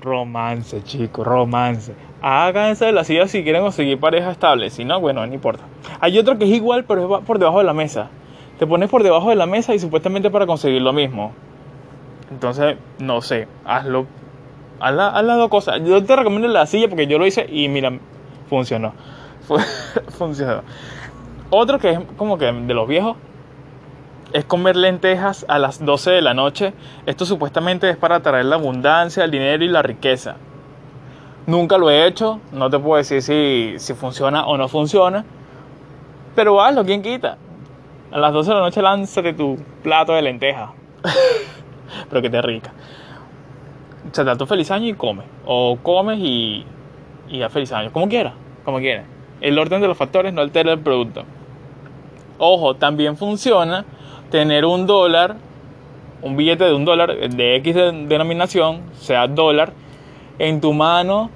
romance, 0.01 0.83
chicos, 0.83 1.25
romance. 1.25 1.95
Háganse 2.21 2.87
de 2.87 2.91
la 2.91 3.05
silla 3.05 3.27
si 3.27 3.43
quieren 3.43 3.61
conseguir 3.61 3.97
pareja 3.99 4.31
estable. 4.31 4.69
Si 4.69 4.83
no, 4.83 4.99
bueno, 4.99 5.25
no 5.25 5.33
importa. 5.33 5.63
Hay 6.01 6.19
otro 6.19 6.37
que 6.37 6.43
es 6.43 6.51
igual, 6.51 6.83
pero 6.83 7.19
es 7.19 7.25
por 7.25 7.39
debajo 7.39 7.59
de 7.59 7.63
la 7.63 7.73
mesa. 7.73 8.09
Te 8.59 8.67
pones 8.67 8.89
por 8.89 9.03
debajo 9.03 9.29
de 9.29 9.35
la 9.35 9.45
mesa 9.45 9.73
y 9.73 9.79
supuestamente 9.79 10.29
para 10.29 10.45
conseguir 10.45 10.81
lo 10.81 10.93
mismo. 10.93 11.31
Entonces, 12.29 12.77
no 12.99 13.21
sé, 13.21 13.47
hazlo. 13.65 14.05
Haz, 14.81 14.93
la- 14.93 15.09
haz 15.09 15.23
las 15.23 15.37
dos 15.37 15.49
cosas. 15.49 15.81
Yo 15.83 16.03
te 16.03 16.15
recomiendo 16.15 16.47
la 16.47 16.65
silla 16.65 16.87
porque 16.89 17.07
yo 17.07 17.17
lo 17.17 17.25
hice 17.25 17.47
y 17.49 17.67
mira, 17.69 17.91
funcionó. 18.49 18.93
Fu- 19.47 19.57
funcionó. 20.17 20.61
Otro 21.49 21.79
que 21.79 21.91
es 21.91 21.99
como 22.17 22.37
que 22.37 22.45
de 22.51 22.73
los 22.73 22.87
viejos 22.87 23.17
es 24.33 24.45
comer 24.45 24.75
lentejas 24.75 25.43
a 25.49 25.57
las 25.57 25.83
12 25.83 26.11
de 26.11 26.21
la 26.21 26.33
noche. 26.33 26.73
Esto 27.07 27.25
supuestamente 27.25 27.89
es 27.89 27.97
para 27.97 28.19
traer 28.21 28.45
la 28.45 28.55
abundancia, 28.57 29.23
el 29.23 29.31
dinero 29.31 29.63
y 29.63 29.67
la 29.69 29.81
riqueza. 29.81 30.35
Nunca 31.47 31.77
lo 31.79 31.89
he 31.89 32.05
hecho, 32.05 32.39
no 32.51 32.69
te 32.69 32.77
puedo 32.77 32.97
decir 32.97 33.23
si, 33.23 33.73
si 33.77 33.93
funciona 33.95 34.45
o 34.45 34.55
no 34.57 34.67
funciona. 34.67 35.25
Pero 36.35 36.61
hazlo, 36.61 36.85
¿quién 36.85 37.01
quita? 37.01 37.37
A 38.11 38.17
las 38.17 38.33
12 38.33 38.49
de 38.49 38.55
la 38.55 38.61
noche 38.61 38.81
lánzate 38.81 39.33
tu 39.33 39.57
plato 39.83 40.13
de 40.13 40.21
lentejas. 40.21 40.71
Pero 42.09 42.21
que 42.21 42.29
te 42.29 42.41
rica. 42.41 42.73
Se 44.11 44.23
da 44.23 44.35
tu 44.35 44.45
feliz 44.45 44.71
año 44.71 44.87
y 44.87 44.93
come. 44.93 45.23
O 45.45 45.77
comes 45.81 46.19
y, 46.19 46.65
y 47.29 47.39
da 47.39 47.49
feliz 47.49 47.71
año. 47.71 47.91
Como 47.91 48.07
quieras, 48.07 48.33
como 48.65 48.79
quieras. 48.79 49.05
El 49.41 49.57
orden 49.57 49.81
de 49.81 49.87
los 49.87 49.97
factores 49.97 50.33
no 50.33 50.41
altera 50.41 50.71
el 50.73 50.79
producto. 50.79 51.23
Ojo, 52.39 52.75
también 52.75 53.17
funciona 53.17 53.85
tener 54.31 54.65
un 54.65 54.87
dólar, 54.87 55.35
un 56.21 56.35
billete 56.35 56.63
de 56.65 56.73
un 56.73 56.85
dólar 56.85 57.15
de 57.29 57.55
X 57.57 57.75
de- 57.75 57.91
denominación, 58.07 58.81
sea 58.93 59.27
dólar, 59.27 59.73
en 60.39 60.61
tu 60.61 60.73
mano, 60.73 61.29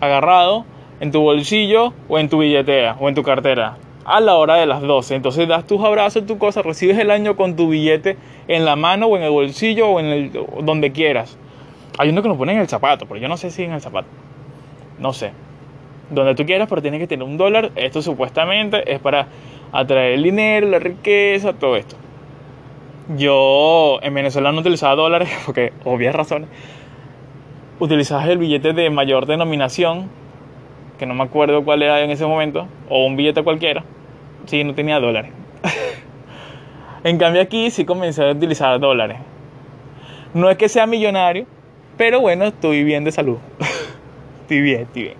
agarrado, 0.00 0.64
en 1.00 1.10
tu 1.12 1.20
bolsillo 1.20 1.92
o 2.08 2.18
en 2.18 2.28
tu 2.28 2.38
billetera 2.38 2.96
o 3.00 3.08
en 3.08 3.14
tu 3.14 3.22
cartera 3.22 3.76
a 4.04 4.20
la 4.20 4.36
hora 4.36 4.56
de 4.56 4.66
las 4.66 4.82
12. 4.82 5.14
Entonces 5.14 5.48
das 5.48 5.66
tus 5.66 5.82
abrazos, 5.82 6.26
tu 6.26 6.38
cosa, 6.38 6.62
recibes 6.62 6.98
el 6.98 7.10
año 7.10 7.36
con 7.36 7.56
tu 7.56 7.68
billete 7.68 8.16
en 8.48 8.64
la 8.64 8.76
mano 8.76 9.06
o 9.06 9.16
en 9.16 9.22
el 9.22 9.30
bolsillo 9.30 9.88
o 9.88 10.00
en 10.00 10.06
el 10.06 10.32
donde 10.62 10.92
quieras. 10.92 11.38
Hay 11.98 12.08
uno 12.08 12.22
que 12.22 12.28
lo 12.28 12.36
pone 12.36 12.52
en 12.52 12.58
el 12.58 12.68
zapato, 12.68 13.06
pero 13.06 13.20
yo 13.20 13.28
no 13.28 13.36
sé 13.36 13.50
si 13.50 13.64
en 13.64 13.72
el 13.72 13.80
zapato. 13.80 14.08
No 14.98 15.12
sé. 15.12 15.32
Donde 16.10 16.34
tú 16.34 16.44
quieras, 16.44 16.68
pero 16.68 16.82
tienes 16.82 17.00
que 17.00 17.06
tener 17.06 17.26
un 17.26 17.36
dólar. 17.36 17.70
Esto 17.76 18.02
supuestamente 18.02 18.92
es 18.92 19.00
para 19.00 19.28
atraer 19.72 20.12
el 20.14 20.22
dinero, 20.22 20.68
la 20.68 20.78
riqueza, 20.78 21.52
todo 21.52 21.76
esto. 21.76 21.96
Yo 23.16 23.98
en 24.02 24.14
Venezuela 24.14 24.52
no 24.52 24.60
utilizaba 24.60 24.94
dólares 24.94 25.28
porque 25.46 25.72
obvias 25.84 26.14
razones. 26.14 26.48
Utilizaba 27.78 28.24
el 28.26 28.38
billete 28.38 28.72
de 28.72 28.90
mayor 28.90 29.26
denominación, 29.26 30.08
que 31.02 31.06
no 31.06 31.14
me 31.14 31.24
acuerdo 31.24 31.64
cuál 31.64 31.82
era 31.82 32.00
en 32.00 32.12
ese 32.12 32.24
momento, 32.24 32.68
o 32.88 33.04
un 33.04 33.16
billete 33.16 33.42
cualquiera. 33.42 33.82
Sí, 34.46 34.62
no 34.62 34.72
tenía 34.72 35.00
dólares. 35.00 35.32
en 37.02 37.18
cambio 37.18 37.42
aquí 37.42 37.72
sí 37.72 37.84
comencé 37.84 38.24
a 38.28 38.30
utilizar 38.30 38.78
dólares. 38.78 39.18
No 40.32 40.48
es 40.48 40.56
que 40.56 40.68
sea 40.68 40.86
millonario, 40.86 41.46
pero 41.96 42.20
bueno, 42.20 42.44
estoy 42.44 42.84
bien 42.84 43.02
de 43.02 43.10
salud. 43.10 43.38
estoy 44.42 44.60
bien, 44.60 44.82
estoy 44.82 45.02
bien. 45.02 45.16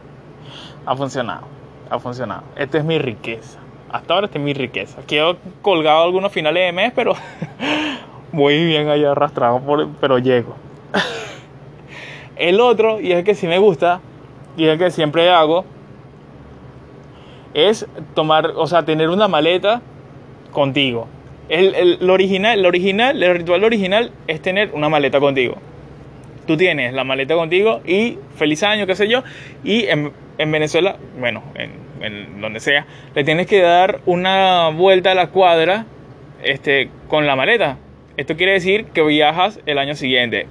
Ha 0.87 0.95
funcionado, 0.95 1.49
ha 1.91 1.99
funcionado. 1.99 2.45
Esta 2.55 2.79
es 2.79 2.85
mi 2.85 3.01
riqueza. 3.01 3.59
Hasta 3.91 4.15
ahora 4.15 4.27
esta 4.27 4.39
es 4.39 4.45
mi 4.45 4.55
riqueza. 4.55 5.03
Quedo 5.05 5.37
colgado 5.63 6.05
algunos 6.05 6.31
finales 6.31 6.63
de 6.65 6.71
mes, 6.71 6.93
pero 6.95 7.15
voy 8.33 8.65
bien 8.67 8.89
allá 8.89 9.11
arrastrado, 9.11 9.59
por- 9.59 9.89
pero 10.01 10.21
llego. 10.21 10.55
El 12.37 12.61
otro, 12.61 13.01
y 13.01 13.11
es 13.11 13.25
que 13.25 13.35
sí 13.35 13.49
me 13.49 13.59
gusta, 13.59 14.01
y 14.57 14.67
el 14.67 14.79
que 14.79 14.91
siempre 14.91 15.29
hago, 15.31 15.65
es 17.55 17.87
tomar, 18.15 18.53
o 18.57 18.67
sea, 18.67 18.85
tener 18.85 19.09
una 19.11 19.29
maleta 19.29 19.83
contigo. 20.53 21.09
El, 21.49 21.75
el- 21.75 22.11
original, 22.11 22.59
el 22.59 22.67
original, 22.67 23.23
el 23.23 23.35
ritual 23.37 23.65
original 23.65 24.11
es 24.27 24.41
tener 24.41 24.71
una 24.73 24.89
maleta 24.89 25.21
contigo. 25.21 25.57
Tú 26.47 26.57
tienes 26.57 26.93
la 26.93 27.05
maleta 27.05 27.35
contigo 27.35 27.81
y 27.87 28.19
feliz 28.37 28.63
año, 28.63 28.87
qué 28.87 28.95
sé 28.95 29.09
yo, 29.09 29.23
y 29.63 29.85
en, 29.87 30.13
en 30.39 30.51
Venezuela, 30.51 30.97
bueno, 31.19 31.43
en, 31.55 31.71
en 32.03 32.41
donde 32.41 32.59
sea, 32.61 32.87
le 33.15 33.23
tienes 33.23 33.47
que 33.47 33.61
dar 33.61 34.01
una 34.07 34.71
vuelta 34.71 35.13
a 35.13 35.15
la 35.15 35.29
cuadra 35.29 35.87
este, 36.43 36.91
con 37.09 37.27
la 37.27 37.37
maleta. 37.37 37.79
Esto 38.17 38.37
quiere 38.37 38.53
decir 38.53 38.87
que 38.87 39.03
viajas 39.03 39.61
el 39.67 39.79
año 39.79 39.95
siguiente 39.95 40.47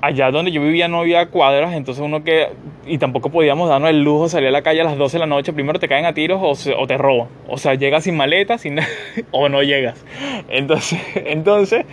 allá 0.00 0.30
donde 0.30 0.52
yo 0.52 0.62
vivía 0.62 0.88
no 0.88 1.00
había 1.00 1.26
cuadras, 1.26 1.74
entonces 1.74 2.02
uno 2.04 2.24
que... 2.24 2.48
Y 2.86 2.98
tampoco 2.98 3.30
podíamos 3.30 3.68
darnos 3.68 3.90
el 3.90 4.02
lujo 4.02 4.24
de 4.24 4.28
salir 4.30 4.48
a 4.48 4.52
la 4.52 4.62
calle 4.62 4.80
a 4.80 4.84
las 4.84 4.96
12 4.96 5.16
de 5.16 5.20
la 5.20 5.26
noche, 5.26 5.52
primero 5.52 5.78
te 5.78 5.88
caen 5.88 6.06
a 6.06 6.14
tiros 6.14 6.40
o, 6.42 6.54
se- 6.54 6.74
te 6.86 6.96
roban. 6.96 7.28
O 7.48 7.58
sea, 7.58 7.74
llegas 7.74 8.04
sin 8.04 8.16
maleta 8.16 8.58
sin, 8.58 8.78
o 9.30 9.48
no 9.48 9.62
llegas. 9.62 10.04
Entonces, 10.48 10.98
entonces, 11.14 11.84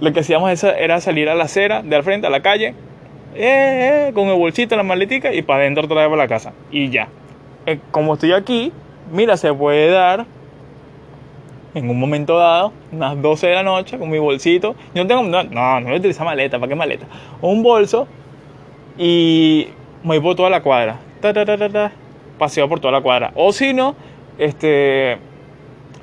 lo 0.00 0.12
que 0.12 0.20
hacíamos 0.20 0.62
era 0.64 1.00
salir 1.00 1.28
a 1.28 1.34
la 1.34 1.44
acera, 1.44 1.82
de 1.82 1.96
al 1.96 2.02
frente, 2.02 2.26
a 2.26 2.30
la 2.30 2.40
calle, 2.40 2.74
eh, 3.34 4.08
eh, 4.08 4.10
con 4.14 4.28
el 4.28 4.36
bolsito, 4.38 4.76
la 4.76 4.82
maletica 4.82 5.32
y 5.32 5.42
para 5.42 5.60
adentro 5.60 5.84
otra 5.84 6.02
vez 6.02 6.08
para 6.08 6.22
la 6.22 6.28
casa. 6.28 6.52
Y 6.70 6.90
ya. 6.90 7.08
Eh, 7.66 7.78
como 7.90 8.14
estoy 8.14 8.32
aquí, 8.32 8.72
mira, 9.12 9.36
se 9.36 9.52
puede 9.54 9.90
dar 9.90 10.26
en 11.74 11.90
un 11.90 11.98
momento 11.98 12.38
dado, 12.38 12.72
unas 12.92 13.20
12 13.20 13.48
de 13.48 13.54
la 13.54 13.62
noche, 13.62 13.98
con 13.98 14.08
mi 14.08 14.18
bolsito. 14.18 14.76
Yo 14.94 15.02
no 15.02 15.08
tengo, 15.08 15.22
no, 15.24 15.42
no, 15.42 15.80
no 15.80 15.86
voy 15.86 15.94
a 15.94 15.98
utilizar 15.98 16.24
maleta, 16.24 16.58
¿para 16.58 16.68
qué 16.68 16.74
maleta? 16.76 17.06
Un 17.40 17.62
bolso 17.62 18.06
y 18.96 19.68
me 20.02 20.10
voy 20.10 20.20
por 20.20 20.36
toda 20.36 20.50
la 20.50 20.62
cuadra. 20.62 20.98
Ta, 21.20 21.32
ta, 21.32 21.44
ta, 21.44 21.68
ta, 21.68 21.92
paseo 22.38 22.68
por 22.68 22.78
toda 22.78 22.92
la 22.92 23.00
cuadra. 23.00 23.32
O 23.34 23.52
si 23.52 23.74
no, 23.74 23.96
este, 24.38 25.18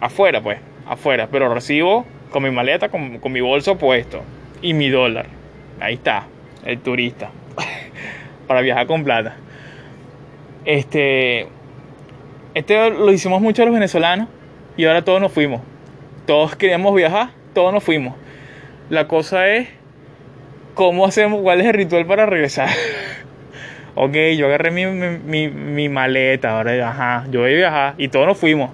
afuera, 0.01 0.41
pues, 0.41 0.59
afuera. 0.85 1.29
Pero 1.31 1.53
recibo 1.53 2.05
con 2.31 2.43
mi 2.43 2.51
maleta, 2.51 2.89
con, 2.89 3.19
con 3.19 3.31
mi 3.31 3.39
bolso 3.39 3.77
puesto 3.77 4.21
y 4.61 4.73
mi 4.73 4.89
dólar. 4.89 5.27
Ahí 5.79 5.93
está, 5.95 6.27
el 6.65 6.79
turista. 6.79 7.31
Para 8.47 8.61
viajar 8.61 8.87
con 8.87 9.05
plata. 9.05 9.37
Este, 10.65 11.47
este 12.53 12.89
lo 12.91 13.11
hicimos 13.11 13.41
mucho 13.41 13.63
los 13.63 13.73
venezolanos 13.73 14.27
y 14.81 14.85
ahora 14.85 15.03
todos 15.03 15.21
nos 15.21 15.31
fuimos. 15.31 15.61
Todos 16.25 16.55
queríamos 16.55 16.95
viajar, 16.95 17.29
todos 17.53 17.71
nos 17.71 17.83
fuimos. 17.83 18.15
La 18.89 19.07
cosa 19.07 19.47
es 19.47 19.69
cómo 20.73 21.05
hacemos, 21.05 21.43
cuál 21.43 21.61
es 21.61 21.67
el 21.67 21.73
ritual 21.73 22.07
para 22.07 22.25
regresar. 22.25 22.67
ok, 23.95 24.15
yo 24.35 24.47
agarré 24.47 24.71
mi, 24.71 24.87
mi, 24.87 25.87
maleta, 25.87 26.57
ahora 26.57 26.89
ajá, 26.89 27.27
yo 27.29 27.41
voy 27.41 27.51
a 27.51 27.57
viajar 27.57 27.93
y 27.99 28.07
todos 28.07 28.25
nos 28.25 28.39
fuimos. 28.39 28.71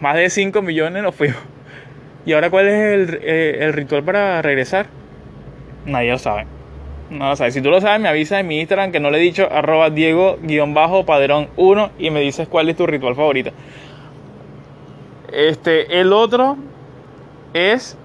Más 0.00 0.16
de 0.16 0.28
5 0.28 0.62
millones 0.62 1.04
nos 1.04 1.14
fuimos. 1.14 1.38
¿Y 2.26 2.32
ahora 2.32 2.50
cuál 2.50 2.66
es 2.66 2.74
el, 2.74 3.20
eh, 3.22 3.58
el 3.60 3.72
ritual 3.72 4.02
para 4.02 4.42
regresar? 4.42 4.86
Nadie 5.86 6.10
lo 6.10 6.18
sabe. 6.18 6.46
No 7.08 7.28
lo. 7.28 7.36
Si 7.36 7.60
tú 7.62 7.70
lo 7.70 7.80
sabes, 7.80 8.00
me 8.00 8.08
avisa 8.08 8.40
en 8.40 8.48
mi 8.48 8.58
Instagram 8.58 8.90
que 8.90 8.98
no 8.98 9.12
le 9.12 9.18
he 9.18 9.20
dicho 9.20 9.48
arroba 9.48 9.90
Diego-Padrón 9.90 11.50
1 11.56 11.90
y 12.00 12.10
me 12.10 12.18
dices 12.20 12.48
cuál 12.48 12.68
es 12.68 12.76
tu 12.76 12.84
ritual 12.84 13.14
favorito. 13.14 13.52
Este, 15.34 16.00
el 16.00 16.12
otro 16.12 16.56
es. 17.54 17.96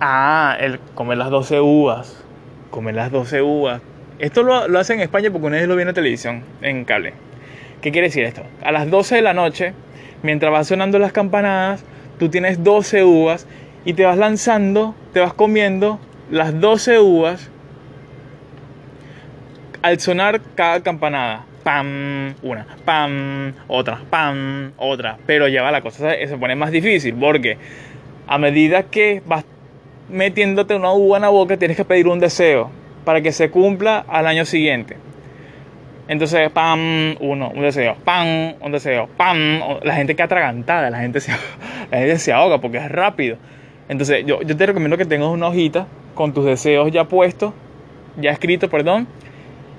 Ah, 0.00 0.56
el 0.60 0.78
comer 0.94 1.18
las 1.18 1.30
12 1.30 1.60
uvas. 1.60 2.24
Comer 2.70 2.94
las 2.94 3.10
12 3.10 3.42
uvas. 3.42 3.80
Esto 4.18 4.42
lo, 4.42 4.68
lo 4.68 4.78
hacen 4.78 4.98
en 4.98 5.02
España 5.02 5.30
porque 5.30 5.46
una 5.46 5.56
vez 5.56 5.66
lo 5.66 5.76
vi 5.76 5.82
en 5.82 5.92
televisión, 5.92 6.44
en 6.62 6.84
cable. 6.84 7.14
¿Qué 7.80 7.90
quiere 7.90 8.06
decir 8.06 8.24
esto? 8.24 8.42
A 8.62 8.72
las 8.72 8.90
12 8.90 9.16
de 9.16 9.22
la 9.22 9.34
noche, 9.34 9.74
mientras 10.22 10.52
vas 10.52 10.68
sonando 10.68 10.98
las 10.98 11.12
campanadas, 11.12 11.84
tú 12.18 12.28
tienes 12.28 12.62
12 12.62 13.04
uvas 13.04 13.46
y 13.84 13.94
te 13.94 14.04
vas 14.04 14.16
lanzando, 14.16 14.94
te 15.12 15.20
vas 15.20 15.34
comiendo 15.34 15.98
las 16.30 16.58
12 16.60 17.00
uvas 17.00 17.50
al 19.82 20.00
sonar 20.00 20.40
cada 20.54 20.82
campanada. 20.82 21.44
Pam, 21.64 22.34
una, 22.42 22.66
pam, 22.84 23.54
otra, 23.68 24.00
pam, 24.10 24.72
otra. 24.76 25.16
Pero 25.26 25.48
ya 25.48 25.62
va 25.62 25.72
la 25.72 25.80
cosa 25.80 26.14
se 26.14 26.36
pone 26.36 26.54
más 26.54 26.70
difícil 26.70 27.14
porque 27.14 27.56
a 28.26 28.38
medida 28.38 28.84
que 28.84 29.22
vas 29.26 29.44
metiéndote 30.08 30.74
una 30.74 30.92
uva 30.92 31.16
en 31.16 31.22
la 31.22 31.30
boca 31.30 31.56
tienes 31.56 31.76
que 31.76 31.84
pedir 31.84 32.06
un 32.06 32.20
deseo 32.20 32.70
para 33.04 33.20
que 33.20 33.32
se 33.32 33.50
cumpla 33.50 34.04
al 34.08 34.26
año 34.26 34.44
siguiente. 34.44 34.96
Entonces, 36.06 36.50
pam, 36.50 37.16
uno, 37.20 37.50
un 37.54 37.62
deseo, 37.62 37.96
pam, 38.04 38.54
un 38.60 38.72
deseo, 38.72 39.08
pam. 39.16 39.60
La 39.82 39.94
gente 39.94 40.14
queda 40.14 40.24
atragantada, 40.24 40.90
la 40.90 40.98
gente 40.98 41.20
se, 41.20 41.32
la 41.90 41.98
gente 41.98 42.18
se 42.18 42.32
ahoga 42.32 42.60
porque 42.60 42.78
es 42.78 42.90
rápido. 42.90 43.38
Entonces, 43.88 44.24
yo, 44.26 44.42
yo 44.42 44.56
te 44.56 44.66
recomiendo 44.66 44.96
que 44.96 45.06
tengas 45.06 45.28
una 45.28 45.48
hojita 45.48 45.86
con 46.14 46.32
tus 46.32 46.44
deseos 46.44 46.90
ya 46.92 47.04
puestos, 47.04 47.52
ya 48.18 48.30
escritos, 48.30 48.68
perdón. 48.70 49.06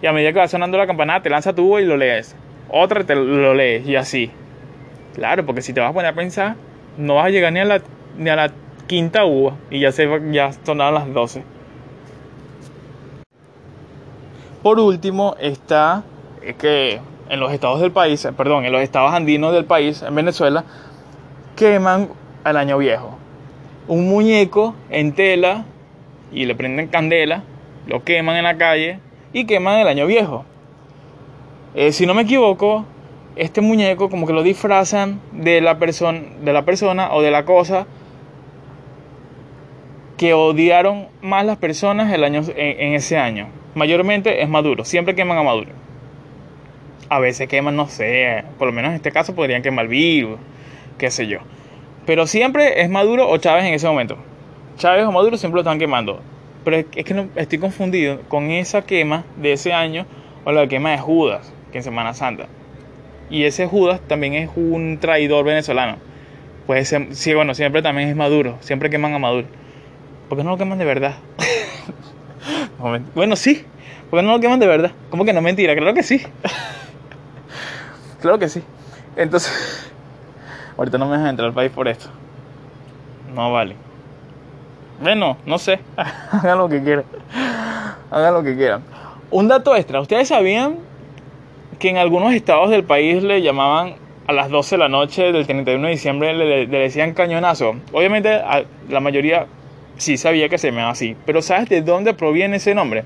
Y 0.02 0.08
a 0.08 0.14
medida 0.14 0.34
que 0.34 0.40
va 0.40 0.48
sonando 0.48 0.78
la 0.78 0.88
campanada, 0.88 1.22
te 1.22 1.30
lanza 1.30 1.54
tu 1.54 1.80
y 1.80 1.86
lo 1.86 1.98
lees. 1.98 2.36
Otra 2.70 3.04
te 3.04 3.16
lo 3.16 3.54
lees 3.54 3.88
y 3.88 3.96
así. 3.96 4.32
Claro, 5.14 5.46
porque 5.46 5.62
si 5.62 5.74
te 5.74 5.80
vas 5.80 5.92
a 5.92 5.94
poner 5.94 6.12
a 6.12 6.16
pensar, 6.16 6.56
no 6.98 7.16
vas 7.16 7.28
a 7.28 7.30
llegar 7.30 7.54
ni 7.54 7.60
a 7.60 7.66
la, 7.66 7.82
ni 8.18 8.30
a 8.30 8.36
la 8.36 8.52
quinta 8.88 9.26
uva 9.26 9.56
y 9.70 9.80
ya, 9.80 9.92
se, 9.92 10.08
ya 10.32 10.52
sonaron 10.64 10.96
las 10.96 11.14
12. 11.14 11.44
Por 14.62 14.80
último 14.80 15.36
está 15.40 16.04
que 16.60 17.00
en 17.30 17.40
los 17.40 17.52
estados 17.52 17.82
del 17.82 17.92
país, 17.92 18.28
perdón, 18.36 18.66
en 18.66 18.72
los 18.72 18.82
estados 18.82 19.14
andinos 19.14 19.54
del 19.54 19.66
país, 19.66 20.02
en 20.02 20.14
Venezuela, 20.14 20.64
queman 21.56 22.10
al 22.44 22.58
año 22.58 22.78
viejo. 22.78 23.18
Un 23.88 24.10
muñeco 24.10 24.76
en 24.90 25.14
tela 25.14 25.66
y 26.32 26.46
le 26.46 26.56
prenden 26.56 26.88
candela, 26.88 27.44
lo 27.88 28.04
queman 28.04 28.36
en 28.38 28.44
la 28.44 28.58
calle 28.58 29.00
y 29.36 29.44
queman 29.44 29.80
el 29.80 29.90
año 29.90 30.08
viejo. 30.08 30.46
Eh, 31.76 31.92
si 31.92 32.06
no 32.06 32.14
me 32.14 32.22
equivoco, 32.22 32.86
este 33.36 33.60
muñeco 33.60 34.10
como 34.10 34.26
que 34.26 34.32
lo 34.32 34.44
disfrazan 34.44 35.20
de 35.34 35.60
la, 35.60 35.78
persona 35.78 36.22
de 36.42 36.54
la 36.54 36.64
persona 36.64 37.14
o 37.14 37.22
de 37.22 37.32
la 37.32 37.44
cosa 37.44 37.86
que 40.16 40.34
odiaron 40.34 41.08
más 41.22 41.46
las 41.46 41.58
personas 41.58 42.14
el 42.14 42.24
año, 42.24 42.44
en, 42.56 42.94
ese 42.94 43.18
año. 43.18 43.50
Mayormente 43.74 44.42
es 44.42 44.48
Maduro, 44.48 44.86
siempre 44.86 45.16
queman 45.16 45.38
a 45.38 45.44
Maduro. 45.44 45.72
A 47.10 47.20
veces 47.20 47.50
queman, 47.50 47.76
no 47.76 47.90
sé, 47.90 48.46
por 48.58 48.68
lo 48.68 48.72
menos 48.72 48.92
en 48.92 48.96
este 48.96 49.12
caso 49.12 49.36
podrían 49.36 49.62
quemar 49.62 49.90
virus, 49.90 50.40
qué 50.98 51.12
sé 51.12 51.28
yo. 51.28 51.40
Pero 52.06 52.26
siempre 52.26 52.82
es 52.82 52.90
Maduro 52.90 53.30
o 53.30 53.38
Chávez 53.38 53.66
en 53.66 53.74
ese 53.74 53.86
momento. 53.86 54.16
Chávez 54.78 55.04
o 55.04 55.12
Maduro 55.12 55.36
siempre 55.36 55.58
lo 55.58 55.62
están 55.62 55.78
quemando. 55.78 56.22
Pero 56.66 56.78
es 56.78 57.06
que 57.06 57.14
no, 57.14 57.30
estoy 57.36 57.60
confundido 57.60 58.22
con 58.28 58.50
esa 58.50 58.82
quema 58.82 59.24
de 59.38 59.54
ese 59.54 59.72
año 59.72 60.08
o 60.44 60.52
la 60.52 60.68
quema 60.68 60.92
de 60.92 60.98
Judas, 60.98 61.54
que 61.72 61.78
en 61.78 61.84
Semana 61.84 62.16
Santa. 62.16 62.48
Y 63.30 63.44
ese 63.44 63.68
Judas 63.68 64.02
también 64.08 64.34
es 64.34 64.50
un 64.56 64.98
traidor 65.00 65.46
venezolano. 65.46 65.98
Pues 66.66 66.94
sí, 67.12 67.34
bueno, 67.36 67.54
siempre 67.54 67.84
también 67.84 68.10
es 68.10 68.16
Maduro. 68.16 68.58
Siempre 68.62 68.90
queman 68.90 69.14
a 69.14 69.20
Maduro. 69.20 69.48
¿Por 70.28 70.38
qué 70.40 70.44
no 70.44 70.50
lo 70.50 70.58
queman 70.58 70.80
de 70.80 70.86
verdad? 70.86 71.16
bueno, 73.14 73.36
sí. 73.36 73.64
¿Por 74.10 74.20
qué 74.20 74.26
no 74.26 74.32
lo 74.32 74.40
queman 74.40 74.60
de 74.60 74.68
verdad? 74.68 74.92
¿Cómo 75.12 75.24
que 75.24 75.34
no 75.34 75.42
mentira? 75.42 75.76
Claro 75.76 75.94
que 75.94 76.02
sí. 76.02 76.24
claro 78.22 78.40
que 78.40 78.50
sí. 78.50 78.64
Entonces, 79.16 79.92
ahorita 80.78 80.98
no 80.98 81.06
me 81.06 81.18
dejan 81.18 81.30
entrar 81.30 81.48
al 81.50 81.54
país 81.54 81.72
por 81.72 81.88
esto. 81.88 82.10
No 83.36 83.52
vale. 83.52 83.85
Bueno, 85.02 85.38
no 85.46 85.58
sé. 85.58 85.80
Hagan 86.32 86.58
lo 86.58 86.70
que 86.70 86.82
quieran. 86.82 87.06
Hagan 88.12 88.34
lo 88.34 88.44
que 88.44 88.56
quieran. 88.56 88.84
Un 89.32 89.48
dato 89.48 89.76
extra. 89.76 90.00
¿Ustedes 90.00 90.28
sabían 90.28 90.78
que 91.80 91.90
en 91.90 91.98
algunos 91.98 92.34
estados 92.34 92.70
del 92.70 92.84
país 92.84 93.24
le 93.24 93.42
llamaban 93.42 93.96
a 94.28 94.34
las 94.34 94.50
12 94.50 94.76
de 94.76 94.80
la 94.80 94.90
noche 94.90 95.32
del 95.32 95.46
31 95.46 95.86
de 95.86 95.92
diciembre, 95.92 96.34
le, 96.34 96.68
decían 96.68 97.14
cañonazo? 97.14 97.76
Obviamente 97.92 98.42
la 98.90 99.00
mayoría 99.00 99.48
sí 99.98 100.18
sabía 100.18 100.50
que 100.50 100.58
se 100.58 100.72
llamaba 100.72 100.92
así. 100.92 101.16
Pero 101.26 101.42
¿sabes 101.42 101.70
de 101.70 101.82
dónde 101.82 102.14
proviene 102.14 102.58
ese 102.58 102.74
nombre? 102.74 103.04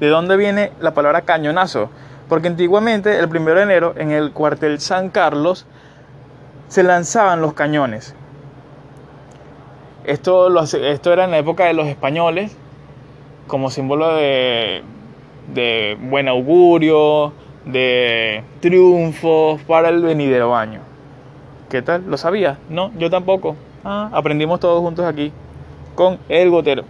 ¿De 0.00 0.08
dónde 0.08 0.36
viene 0.36 0.72
la 0.80 0.94
palabra 0.94 1.22
cañonazo? 1.22 1.90
Porque 2.28 2.48
antiguamente, 2.48 3.18
el 3.18 3.26
1 3.26 3.54
de 3.54 3.62
enero, 3.62 3.94
en 3.98 4.12
el 4.12 4.32
cuartel 4.32 4.80
San 4.80 5.10
Carlos, 5.10 5.66
se 6.68 6.82
lanzaban 6.82 7.40
los 7.40 7.54
cañones. 7.54 8.14
Esto, 10.04 10.48
esto 10.62 11.12
era 11.12 11.24
en 11.24 11.30
la 11.30 11.38
época 11.38 11.66
de 11.66 11.74
los 11.74 11.86
españoles, 11.86 12.56
como 13.46 13.70
símbolo 13.70 14.14
de, 14.14 14.82
de 15.54 15.98
buen 16.00 16.28
augurio, 16.28 17.32
de 17.64 18.42
triunfos 18.60 19.60
para 19.62 19.90
el 19.90 20.02
venidero 20.02 20.56
año. 20.56 20.80
¿Qué 21.68 21.82
tal? 21.82 22.04
¿Lo 22.08 22.16
sabía? 22.16 22.58
No, 22.68 22.90
yo 22.98 23.10
tampoco. 23.10 23.56
Ah, 23.84 24.10
aprendimos 24.12 24.60
todos 24.60 24.80
juntos 24.80 25.04
aquí 25.04 25.32
con 25.94 26.18
el 26.28 26.50
gotero. 26.50 26.84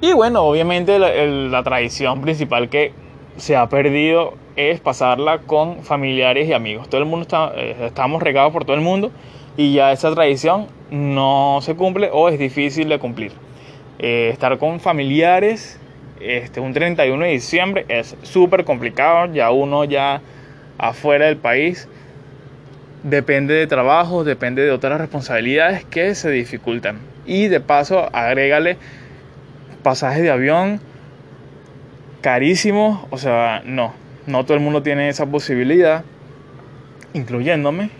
Y 0.00 0.12
bueno, 0.12 0.42
obviamente 0.42 0.98
la, 0.98 1.12
la, 1.12 1.62
tradición 1.62 2.22
principal 2.22 2.68
que 2.68 2.92
se 3.36 3.56
ha 3.56 3.68
perdido 3.68 4.34
es 4.56 4.80
pasarla 4.80 5.38
con 5.38 5.82
familiares 5.82 6.48
y 6.48 6.52
amigos. 6.52 6.88
Todo 6.88 7.00
el 7.00 7.06
mundo 7.06 7.22
está, 7.22 7.52
eh, 7.54 7.76
estamos 7.86 8.22
regados 8.22 8.52
por 8.52 8.64
todo 8.64 8.76
el 8.76 8.82
mundo 8.82 9.10
y 9.56 9.74
ya 9.74 9.92
esa 9.92 10.12
tradición 10.14 10.66
no 10.90 11.60
se 11.62 11.74
cumple 11.74 12.10
o 12.12 12.28
es 12.28 12.38
difícil 12.38 12.88
de 12.88 12.98
cumplir. 12.98 13.32
Eh, 13.98 14.30
estar 14.32 14.58
con 14.58 14.80
familiares 14.80 15.78
este, 16.20 16.60
un 16.60 16.72
31 16.72 17.24
de 17.24 17.30
diciembre 17.30 17.84
es 17.88 18.16
súper 18.22 18.64
complicado, 18.64 19.32
ya 19.32 19.50
uno 19.50 19.84
ya 19.84 20.20
afuera 20.78 21.26
del 21.26 21.36
país 21.36 21.88
depende 23.02 23.54
de 23.54 23.66
trabajo, 23.66 24.22
depende 24.22 24.62
de 24.62 24.70
otras 24.70 25.00
responsabilidades 25.00 25.84
que 25.84 26.14
se 26.14 26.30
dificultan. 26.30 26.98
Y 27.26 27.48
de 27.48 27.60
paso, 27.60 28.08
agrégale 28.12 28.76
pasajes 29.82 30.22
de 30.22 30.30
avión 30.30 30.80
carísimos, 32.20 33.04
o 33.10 33.18
sea, 33.18 33.62
no, 33.64 33.92
no 34.26 34.44
todo 34.44 34.56
el 34.56 34.62
mundo 34.62 34.82
tiene 34.82 35.08
esa 35.08 35.26
posibilidad, 35.26 36.04
incluyéndome, 37.14 37.90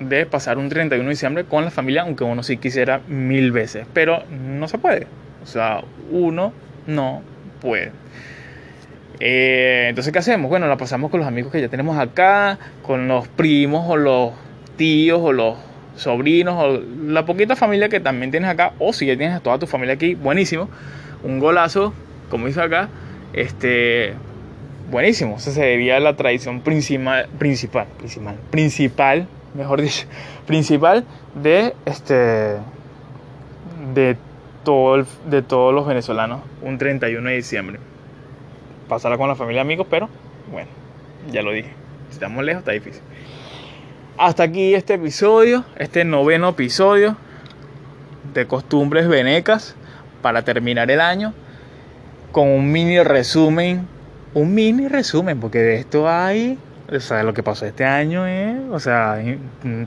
de 0.00 0.26
pasar 0.26 0.58
un 0.58 0.68
31 0.68 1.04
de 1.04 1.10
diciembre 1.10 1.44
con 1.44 1.64
la 1.64 1.70
familia, 1.70 2.02
aunque 2.02 2.24
uno 2.24 2.42
sí 2.42 2.56
quisiera 2.56 3.00
mil 3.06 3.52
veces, 3.52 3.86
pero 3.92 4.24
no 4.30 4.66
se 4.66 4.78
puede. 4.78 5.06
O 5.42 5.46
sea, 5.46 5.82
uno 6.10 6.52
no 6.86 7.22
puede. 7.60 7.92
Eh, 9.20 9.86
entonces, 9.90 10.12
¿qué 10.12 10.18
hacemos? 10.18 10.48
Bueno, 10.48 10.66
la 10.66 10.78
pasamos 10.78 11.10
con 11.10 11.20
los 11.20 11.28
amigos 11.28 11.52
que 11.52 11.60
ya 11.60 11.68
tenemos 11.68 11.98
acá, 11.98 12.58
con 12.82 13.06
los 13.06 13.28
primos 13.28 13.84
o 13.88 13.96
los 13.96 14.32
tíos 14.76 15.20
o 15.22 15.32
los 15.32 15.58
sobrinos 15.96 16.54
o 16.56 16.80
la 17.06 17.26
poquita 17.26 17.54
familia 17.54 17.90
que 17.90 18.00
también 18.00 18.30
tienes 18.30 18.48
acá, 18.48 18.72
o 18.78 18.94
si 18.94 19.04
ya 19.04 19.16
tienes 19.18 19.36
a 19.36 19.40
toda 19.40 19.58
tu 19.58 19.66
familia 19.66 19.94
aquí, 19.94 20.14
buenísimo. 20.14 20.70
Un 21.22 21.38
golazo, 21.38 21.92
como 22.30 22.46
dice 22.46 22.62
acá, 22.62 22.88
este, 23.34 24.14
buenísimo. 24.90 25.36
Esa 25.36 25.50
sería 25.50 26.00
la 26.00 26.16
tradición 26.16 26.62
principal, 26.62 27.28
principal, 27.38 27.86
principal, 27.98 28.36
principal 28.50 29.28
mejor 29.54 29.80
dicho, 29.82 30.06
principal 30.46 31.04
de 31.34 31.74
este 31.84 32.58
de 33.94 34.16
todo 34.64 35.04
de 35.26 35.42
todos 35.42 35.74
los 35.74 35.86
venezolanos 35.86 36.40
un 36.62 36.78
31 36.78 37.28
de 37.28 37.36
diciembre. 37.36 37.78
Pasará 38.88 39.16
con 39.16 39.28
la 39.28 39.36
familia 39.36 39.60
y 39.60 39.62
amigos, 39.62 39.86
pero 39.88 40.08
bueno, 40.50 40.68
ya 41.30 41.42
lo 41.42 41.52
dije. 41.52 41.70
Si 42.08 42.14
estamos 42.14 42.44
lejos 42.44 42.60
está 42.60 42.72
difícil. 42.72 43.02
Hasta 44.18 44.42
aquí 44.42 44.74
este 44.74 44.94
episodio, 44.94 45.64
este 45.76 46.04
noveno 46.04 46.50
episodio 46.50 47.16
de 48.34 48.46
costumbres 48.46 49.08
venecas 49.08 49.74
para 50.22 50.42
terminar 50.42 50.90
el 50.90 51.00
año 51.00 51.32
con 52.32 52.48
un 52.48 52.70
mini 52.70 53.02
resumen, 53.02 53.86
un 54.34 54.54
mini 54.54 54.88
resumen, 54.88 55.40
porque 55.40 55.58
de 55.58 55.76
esto 55.76 56.08
hay, 56.08 56.58
lo 56.90 57.32
que 57.32 57.42
pasó 57.42 57.66
este 57.66 57.84
año 57.84 58.26
es, 58.26 58.56
o 58.70 58.80
sea, 58.80 59.22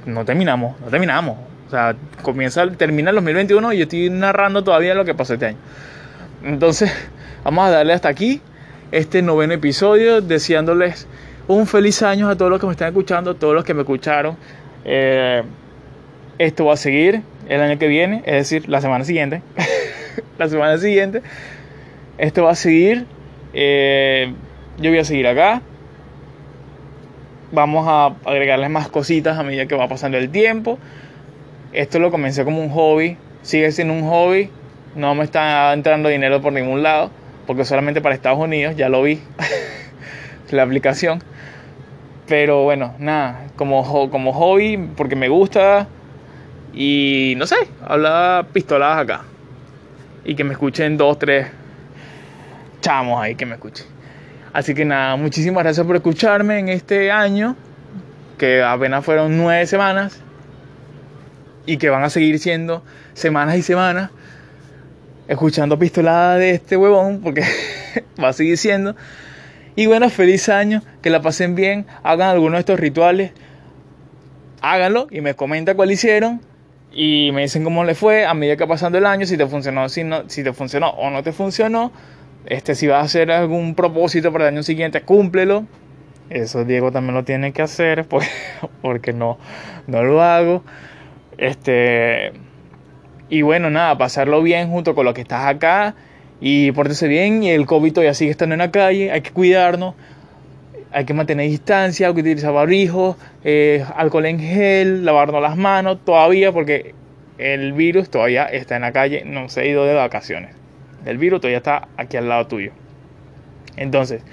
no 0.05 0.25
terminamos, 0.25 0.79
no 0.79 0.87
terminamos. 0.87 1.37
O 1.67 1.69
sea, 1.69 1.95
comienza, 2.21 2.65
termina 2.71 3.09
el 3.09 3.15
2021 3.17 3.73
y 3.73 3.77
yo 3.77 3.83
estoy 3.83 4.09
narrando 4.09 4.63
todavía 4.63 4.93
lo 4.93 5.03
que 5.03 5.13
pasó 5.13 5.33
este 5.33 5.47
año. 5.47 5.57
Entonces, 6.43 6.91
vamos 7.43 7.67
a 7.67 7.71
darle 7.71 7.93
hasta 7.93 8.09
aquí 8.09 8.41
este 8.91 9.21
noveno 9.21 9.53
episodio, 9.53 10.21
deseándoles 10.21 11.07
un 11.47 11.67
feliz 11.67 12.01
año 12.03 12.29
a 12.29 12.37
todos 12.37 12.51
los 12.51 12.59
que 12.59 12.67
me 12.67 12.71
están 12.71 12.89
escuchando, 12.89 13.31
a 13.31 13.33
todos 13.33 13.53
los 13.53 13.65
que 13.65 13.73
me 13.73 13.81
escucharon. 13.81 14.37
Eh, 14.85 15.43
esto 16.37 16.65
va 16.65 16.73
a 16.73 16.77
seguir 16.77 17.21
el 17.49 17.61
año 17.61 17.77
que 17.79 17.87
viene, 17.87 18.23
es 18.25 18.33
decir, 18.33 18.69
la 18.69 18.79
semana 18.79 19.03
siguiente. 19.03 19.41
la 20.37 20.47
semana 20.47 20.77
siguiente. 20.77 21.21
Esto 22.17 22.43
va 22.43 22.51
a 22.51 22.55
seguir. 22.55 23.05
eh, 23.53 24.33
yo 24.77 24.89
voy 24.89 24.99
a 24.99 25.03
seguir 25.03 25.27
acá. 25.27 25.61
Vamos 27.53 27.85
a 27.87 28.15
agregarles 28.27 28.71
más 28.71 28.89
cositas 28.89 29.37
a 29.37 29.43
medida 29.43 29.67
que 29.67 29.75
va 29.75 29.87
pasando 29.87 30.17
el 30.17 30.31
tiempo. 30.31 30.79
Esto 31.71 31.99
lo 31.99 32.09
comencé 32.09 32.43
como 32.43 32.59
un 32.59 32.71
hobby. 32.71 33.15
Sigue 33.43 33.71
siendo 33.71 33.93
un 33.93 34.09
hobby. 34.09 34.49
No 34.95 35.13
me 35.13 35.23
está 35.23 35.71
entrando 35.71 36.09
dinero 36.09 36.41
por 36.41 36.51
ningún 36.51 36.81
lado. 36.81 37.11
Porque 37.45 37.63
solamente 37.63 38.01
para 38.01 38.15
Estados 38.15 38.39
Unidos. 38.39 38.75
Ya 38.75 38.89
lo 38.89 39.03
vi. 39.03 39.21
la 40.49 40.63
aplicación. 40.63 41.23
Pero 42.27 42.63
bueno, 42.63 42.95
nada. 42.97 43.45
Como, 43.55 44.09
como 44.09 44.33
hobby. 44.33 44.89
Porque 44.97 45.15
me 45.15 45.29
gusta. 45.29 45.87
Y 46.73 47.35
no 47.37 47.45
sé. 47.45 47.57
Hablar 47.85 48.47
pistoladas 48.47 48.97
acá. 48.97 49.21
Y 50.25 50.33
que 50.33 50.43
me 50.43 50.53
escuchen 50.53 50.97
dos, 50.97 51.19
tres 51.19 51.51
chamos 52.81 53.21
ahí 53.21 53.35
que 53.35 53.45
me 53.45 53.53
escuchen. 53.53 53.92
Así 54.53 54.75
que 54.75 54.85
nada, 54.85 55.15
muchísimas 55.15 55.63
gracias 55.63 55.85
por 55.85 55.95
escucharme 55.95 56.59
en 56.59 56.69
este 56.69 57.11
año, 57.11 57.55
que 58.37 58.61
apenas 58.61 59.03
fueron 59.03 59.35
nueve 59.35 59.65
semanas, 59.65 60.21
y 61.65 61.77
que 61.77 61.89
van 61.89 62.03
a 62.03 62.09
seguir 62.09 62.37
siendo 62.39 62.83
semanas 63.13 63.57
y 63.57 63.63
semanas, 63.63 64.11
escuchando 65.27 65.79
pistolada 65.79 66.37
de 66.37 66.51
este 66.51 66.77
huevón, 66.77 67.21
porque 67.21 67.43
va 68.23 68.29
a 68.29 68.33
seguir 68.33 68.57
siendo. 68.57 68.95
Y 69.75 69.87
bueno, 69.87 70.09
feliz 70.09 70.49
año, 70.49 70.83
que 71.01 71.09
la 71.09 71.21
pasen 71.21 71.55
bien, 71.55 71.87
hagan 72.03 72.29
alguno 72.29 72.53
de 72.53 72.59
estos 72.59 72.79
rituales, 72.79 73.31
háganlo 74.61 75.07
y 75.09 75.21
me 75.21 75.33
comentan 75.33 75.75
cuál 75.75 75.91
hicieron. 75.91 76.41
Y 76.95 77.31
me 77.33 77.41
dicen 77.41 77.63
cómo 77.63 77.83
le 77.83 77.95
fue 77.95 78.23
a 78.27 78.35
medida 78.35 78.55
que 78.55 78.67
pasando 78.67 78.99
el 78.99 79.07
año, 79.07 79.25
si 79.25 79.35
te 79.35 79.47
funcionó, 79.47 79.89
si, 79.89 80.03
no, 80.03 80.29
si 80.29 80.43
te 80.43 80.53
funcionó 80.53 80.89
o 80.91 81.09
no 81.09 81.23
te 81.23 81.31
funcionó. 81.31 81.91
Este, 82.45 82.75
si 82.75 82.87
vas 82.87 83.01
a 83.01 83.05
hacer 83.05 83.31
algún 83.31 83.75
propósito 83.75 84.31
para 84.31 84.47
el 84.47 84.55
año 84.55 84.63
siguiente, 84.63 85.01
cúmplelo. 85.01 85.65
Eso 86.29 86.65
Diego 86.65 86.91
también 86.91 87.15
lo 87.15 87.23
tiene 87.23 87.51
que 87.51 87.61
hacer 87.61 88.05
porque, 88.09 88.27
porque 88.81 89.13
no, 89.13 89.37
no 89.87 90.03
lo 90.03 90.21
hago. 90.21 90.63
Este, 91.37 92.33
y 93.29 93.41
bueno, 93.41 93.69
nada, 93.69 93.97
pasarlo 93.97 94.41
bien 94.41 94.69
junto 94.69 94.95
con 94.95 95.05
los 95.05 95.13
que 95.13 95.21
estás 95.21 95.47
acá 95.47 95.95
y 96.41 96.71
pórtese 96.71 97.07
bien. 97.07 97.43
Y 97.43 97.49
el 97.49 97.65
COVID 97.65 97.93
todavía 97.93 98.13
sigue 98.13 98.31
estando 98.31 98.53
en 98.53 98.59
la 98.59 98.71
calle, 98.71 99.11
hay 99.11 99.21
que 99.21 99.31
cuidarnos, 99.31 99.95
hay 100.91 101.05
que 101.05 101.13
mantener 101.13 101.49
distancia, 101.49 102.07
hay 102.07 102.13
que 102.13 102.21
utilizar 102.21 102.53
barrijos, 102.53 103.15
eh, 103.43 103.85
alcohol 103.95 104.25
en 104.25 104.39
gel, 104.39 105.05
lavarnos 105.05 105.41
las 105.41 105.57
manos 105.57 105.99
todavía 106.03 106.51
porque 106.51 106.93
el 107.37 107.73
virus 107.73 108.09
todavía 108.09 108.45
está 108.45 108.75
en 108.75 108.83
la 108.83 108.91
calle, 108.91 109.23
no 109.25 109.49
se 109.49 109.61
ha 109.61 109.65
ido 109.65 109.85
de 109.85 109.93
vacaciones. 109.93 110.62
El 111.05 111.17
virus 111.17 111.41
todavía 111.41 111.57
está 111.57 111.87
aquí 111.97 112.17
al 112.17 112.29
lado 112.29 112.47
tuyo. 112.47 112.71
Entonces, 113.75 114.23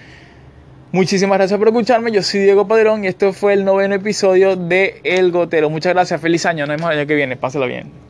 muchísimas 0.93 1.39
gracias 1.39 1.59
por 1.59 1.69
escucharme. 1.69 2.13
Yo 2.13 2.23
soy 2.23 2.41
Diego 2.41 2.69
Padrón 2.69 3.05
y 3.05 3.09
esto 3.09 3.33
fue 3.33 3.55
el 3.55 3.65
noveno 3.65 3.95
episodio 3.95 4.57
de 4.57 5.01
El 5.05 5.33
Gotero. 5.33 5.71
Muchas 5.71 5.95
gracias, 5.95 6.21
feliz 6.21 6.47
año. 6.47 6.67
Nos 6.67 6.77
vemos 6.77 6.93
el 6.93 6.99
año 6.99 7.07
que 7.07 7.15
viene. 7.15 7.37
Pásalo 7.37 7.67
bien. 7.67 8.10